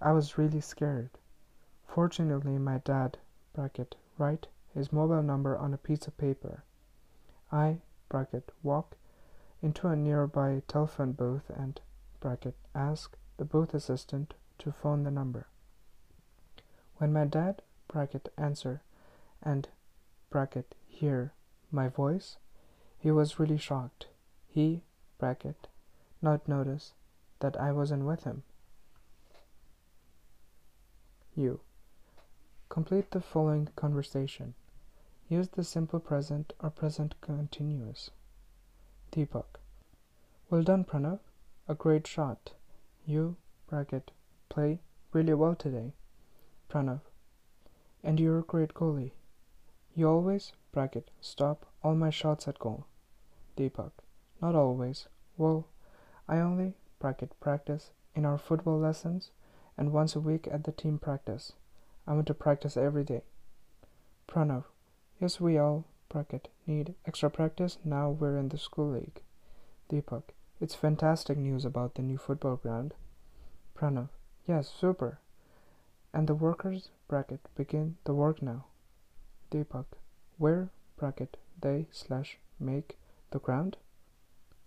[0.00, 1.10] I was really scared.
[1.86, 3.18] Fortunately, my dad
[3.52, 6.62] bracket write his mobile number on a piece of paper.
[7.50, 8.96] I bracket walk
[9.60, 11.80] into a nearby telephone booth and
[12.20, 15.46] bracket ask the booth assistant to phone the number.
[16.96, 18.82] When my dad bracket answer
[19.42, 19.68] and
[20.30, 21.32] bracket hear
[21.70, 22.36] my voice,
[22.98, 24.06] he was really shocked.
[24.48, 24.82] He
[25.18, 25.68] bracket
[26.20, 26.94] not notice
[27.40, 28.42] that I wasn't with him.
[31.34, 31.60] You
[32.68, 34.54] complete the following conversation.
[35.28, 38.10] Use the simple present or present continuous.
[39.12, 39.60] Deepak.
[40.50, 41.20] Well done, Pranav.
[41.68, 42.52] A great shot.
[43.06, 43.36] You
[43.68, 44.10] bracket
[44.48, 44.80] play
[45.12, 45.92] really well today.
[46.68, 47.00] Pranav.
[48.02, 49.12] And you're a great goalie.
[49.98, 52.86] You always bracket stop all my shots at goal.
[53.56, 53.90] Deepak.
[54.40, 55.08] Not always.
[55.36, 55.66] Well,
[56.28, 59.32] I only bracket practice in our football lessons
[59.76, 61.52] and once a week at the team practice.
[62.06, 63.22] I want to practice every day.
[64.28, 64.66] Pranav.
[65.20, 69.20] Yes, we all bracket need extra practice now we're in the school league.
[69.90, 70.30] Deepak.
[70.60, 72.94] It's fantastic news about the new football ground.
[73.76, 74.10] Pranav.
[74.46, 75.18] Yes, super.
[76.14, 78.67] And the workers bracket begin the work now.
[79.50, 79.86] Deepak.
[80.36, 82.98] Where bracket they slash make
[83.30, 83.76] the ground?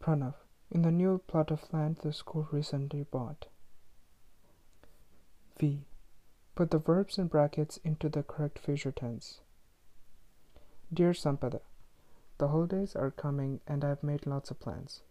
[0.01, 0.36] Pranav.
[0.71, 3.47] In the new plot of land the school recently bought.
[5.57, 5.86] V.
[6.55, 9.39] Put the verbs in brackets into the correct future tense.
[10.93, 11.61] Dear Sampada,
[12.38, 15.01] the holidays are coming and I've made lots of plans.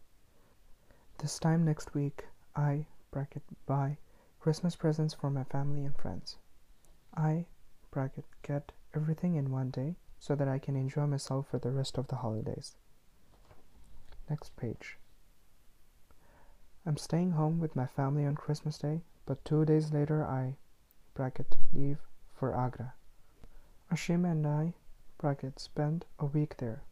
[1.19, 3.99] This time next week, I bracket buy
[4.41, 6.37] Christmas presents for my family and friends.
[7.17, 7.47] I
[7.91, 11.99] bracket get everything in one day so that I can enjoy myself for the rest
[11.99, 12.77] of the holidays.
[14.29, 14.99] Next page.
[16.87, 20.57] I'm staying home with my family on Christmas Day, but two days later I
[21.15, 21.99] bracket leave
[22.35, 22.95] for Agra.
[23.93, 24.75] Ashim and I
[25.19, 26.83] bracket spend a week there.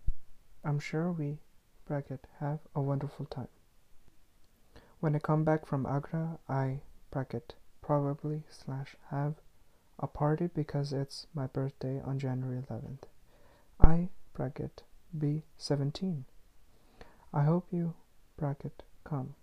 [0.65, 1.39] I'm sure we
[1.87, 3.49] bracket have a wonderful time.
[5.01, 6.81] When I come back from Agra, I
[7.11, 9.37] bracket probably slash have
[9.99, 13.05] a party because it's my birthday on January 11th.
[13.81, 14.83] I bracket
[15.17, 16.25] be 17.
[17.33, 17.95] I hope you
[18.37, 19.35] bracket come.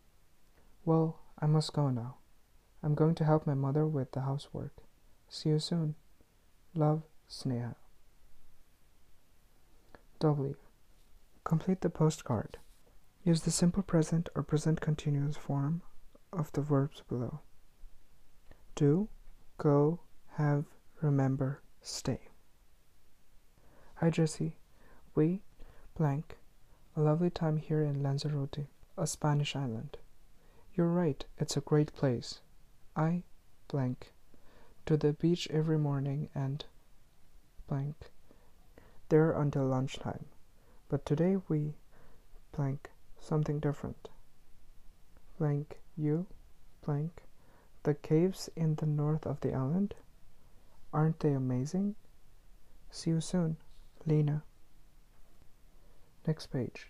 [0.86, 2.16] Well, I must go now.
[2.82, 4.74] I'm going to help my mother with the housework.
[5.28, 5.95] See you soon.
[6.74, 7.76] Love, Sneha.
[10.20, 10.56] W.
[11.43, 12.58] Complete the postcard.
[13.24, 15.82] Use the simple present or present continuous form
[16.32, 17.39] of the verbs below.
[18.76, 19.10] Do,
[19.58, 20.01] go,
[20.38, 20.65] have,
[21.01, 22.19] remember, stay.
[23.95, 24.57] Hi Jesse,
[25.15, 25.41] we
[25.97, 26.36] blank
[26.97, 28.67] a lovely time here in Lanzarote,
[28.97, 29.97] a Spanish island.
[30.75, 32.41] You're right, it's a great place.
[32.97, 33.23] I
[33.69, 34.11] blank
[34.86, 36.65] to the beach every morning and
[37.67, 37.95] blank
[39.07, 40.25] there until lunchtime.
[40.89, 41.75] But today we
[42.51, 42.89] blank
[43.21, 44.09] something different.
[45.39, 46.27] Blank you
[46.86, 47.23] blank
[47.83, 49.95] the caves in the north of the island.
[50.95, 51.95] Aren't they amazing?
[52.89, 53.57] See you soon,
[54.05, 54.43] Lena.
[56.25, 56.87] Next page.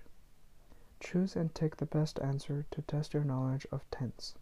[0.99, 4.35] Choose and take the best answer to test your knowledge of tense.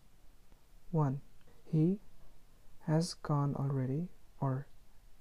[0.91, 1.21] 1.
[1.63, 2.01] He
[2.87, 4.09] has gone already,
[4.41, 4.67] or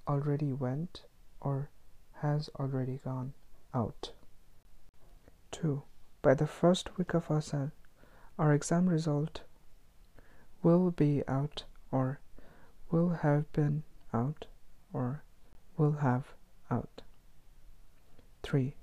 [0.08, 1.04] already went,
[1.40, 1.70] or
[2.14, 3.34] has already gone
[3.72, 4.10] out.
[5.52, 5.84] 2.
[6.20, 7.70] By the first week of Asal,
[8.40, 9.42] our exam result
[10.64, 11.62] will be out,
[11.92, 12.18] or
[12.90, 14.46] will have been out,
[14.92, 15.22] or
[15.76, 16.34] will have
[16.70, 17.02] out.
[18.42, 18.74] 3.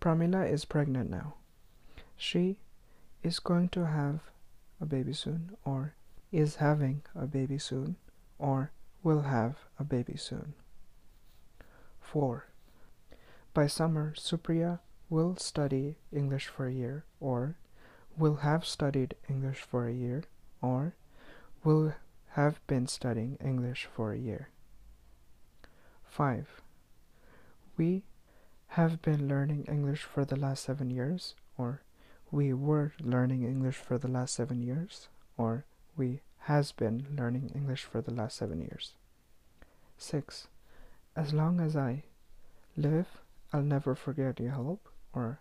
[0.00, 1.34] Pramila is pregnant now.
[2.16, 2.58] She
[3.22, 4.20] is going to have
[4.80, 5.94] a baby soon, or
[6.32, 7.96] is having a baby soon,
[8.38, 8.70] or
[9.02, 10.54] will have a baby soon.
[12.00, 12.46] 4.
[13.52, 14.78] By summer, Supriya
[15.08, 17.56] will study English for a year, or
[18.16, 20.24] will have studied English for a year,
[20.62, 20.94] or
[21.64, 21.94] will
[22.34, 24.48] have been studying English for a year.
[26.04, 26.62] 5.
[27.76, 28.04] We
[28.68, 31.82] have been learning English for the last seven years, or
[32.30, 35.64] we were learning English for the last seven years, or
[35.96, 38.92] we has been learning English for the last seven years.
[39.98, 40.46] 6.
[41.16, 42.04] As long as I
[42.76, 43.20] live,
[43.52, 45.40] I'll never forget your help, or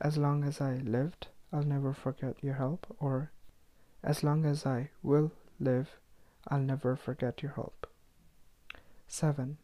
[0.00, 3.30] as long as I lived, I'll never forget your help, or
[4.02, 5.98] as long as I will live,
[6.46, 7.86] I'll never forget your help.
[9.06, 9.58] 7.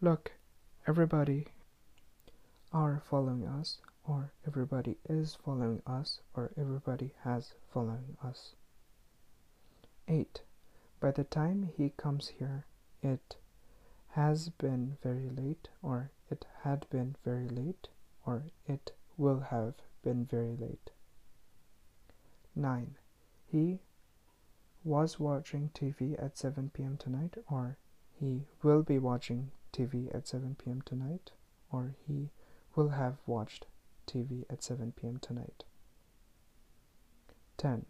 [0.00, 0.32] Look,
[0.86, 1.48] everybody
[2.72, 8.54] are following us, or everybody is following us, or everybody has following us.
[10.08, 10.42] 8.
[11.00, 12.64] By the time he comes here,
[13.02, 13.36] it
[14.10, 17.88] has been very late, or it had been very late,
[18.26, 20.90] or it will have been very late.
[22.56, 22.96] 9.
[23.46, 23.80] He
[24.84, 27.76] was watching TV at 7 pm tonight, or
[28.18, 31.32] he will be watching TV at 7 pm tonight,
[31.70, 32.30] or he
[32.74, 33.66] will have watched
[34.06, 35.64] TV at 7 pm tonight.
[37.58, 37.86] 10.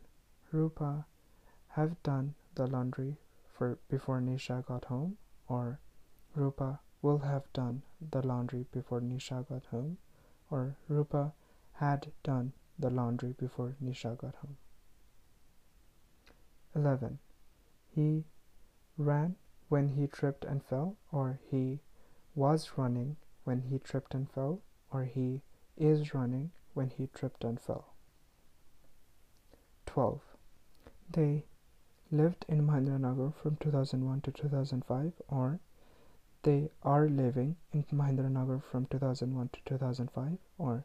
[0.51, 1.07] Rupa
[1.69, 3.17] have done the laundry
[3.53, 5.81] for before Nisha got home, or
[6.35, 9.99] Rupa will have done the laundry before Nisha got home,
[10.51, 11.33] or Rupa
[11.75, 14.57] had done the laundry before Nisha got home.
[16.75, 17.19] 11.
[17.95, 18.25] He
[18.97, 19.37] ran
[19.69, 21.81] when he tripped and fell, or he
[22.35, 24.61] was running when he tripped and fell,
[24.91, 25.43] or he
[25.77, 27.95] is running when he tripped and fell.
[29.87, 30.21] 12.
[31.11, 31.45] They
[32.11, 35.61] lived in Mahendranagar from 2001 to 2005, or
[36.43, 40.85] they are living in Mahendranagar from 2001 to 2005, or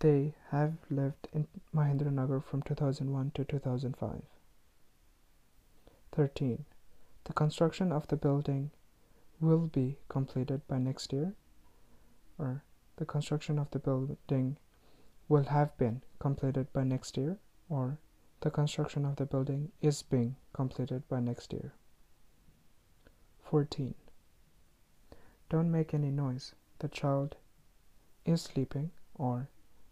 [0.00, 4.22] they have lived in Mahendranagar from 2001 to 2005.
[6.18, 6.64] 13.
[7.26, 8.72] The construction of the building
[9.40, 11.34] will be completed by next year,
[12.36, 12.64] or
[12.96, 14.56] the construction of the building
[15.28, 17.38] will have been completed by next year,
[17.68, 17.98] or
[18.40, 21.72] the construction of the building is being completed by next year.
[23.44, 23.94] 14.
[25.48, 26.52] Don't make any noise.
[26.80, 27.36] The child
[28.26, 29.50] is sleeping, or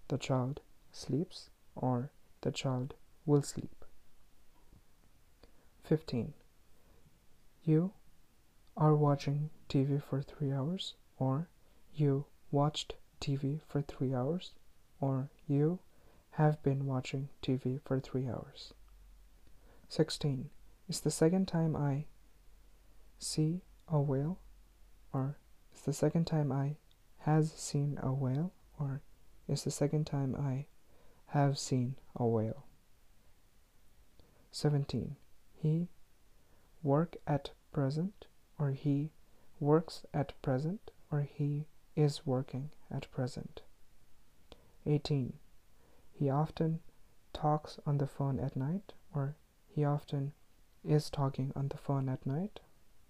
[0.09, 2.94] the child sleeps, or the child
[3.24, 3.86] will sleep.
[5.87, 6.35] 15.
[7.65, 7.93] You
[8.77, 11.49] are watching TV for three hours, or
[11.95, 14.51] you watched TV for three hours,
[15.01, 15.79] or you
[16.33, 18.75] have been watching TV for three hours.
[19.89, 20.51] 16.
[20.89, 22.07] Is the second time I
[23.21, 24.41] see a whale,
[25.13, 25.39] or
[25.73, 26.75] is the second time I
[27.19, 29.03] has seen a whale, or
[29.47, 30.67] is the second time I
[31.27, 32.65] have seen a whale.
[34.51, 35.15] 17
[35.61, 35.89] he
[36.83, 38.27] work at present
[38.59, 39.11] or he
[39.61, 43.62] works at present or he is working at present.
[44.85, 45.33] 18
[46.12, 46.81] he often
[47.33, 49.35] talks on the phone at night or
[49.69, 50.33] he often
[50.85, 52.61] is talking on the phone at night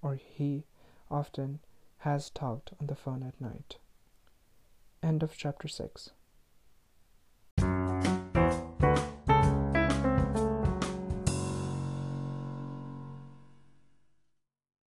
[0.02, 0.64] or he
[1.10, 1.60] often
[1.98, 3.76] has talked on the phone at night.
[5.02, 6.10] End of chapter 6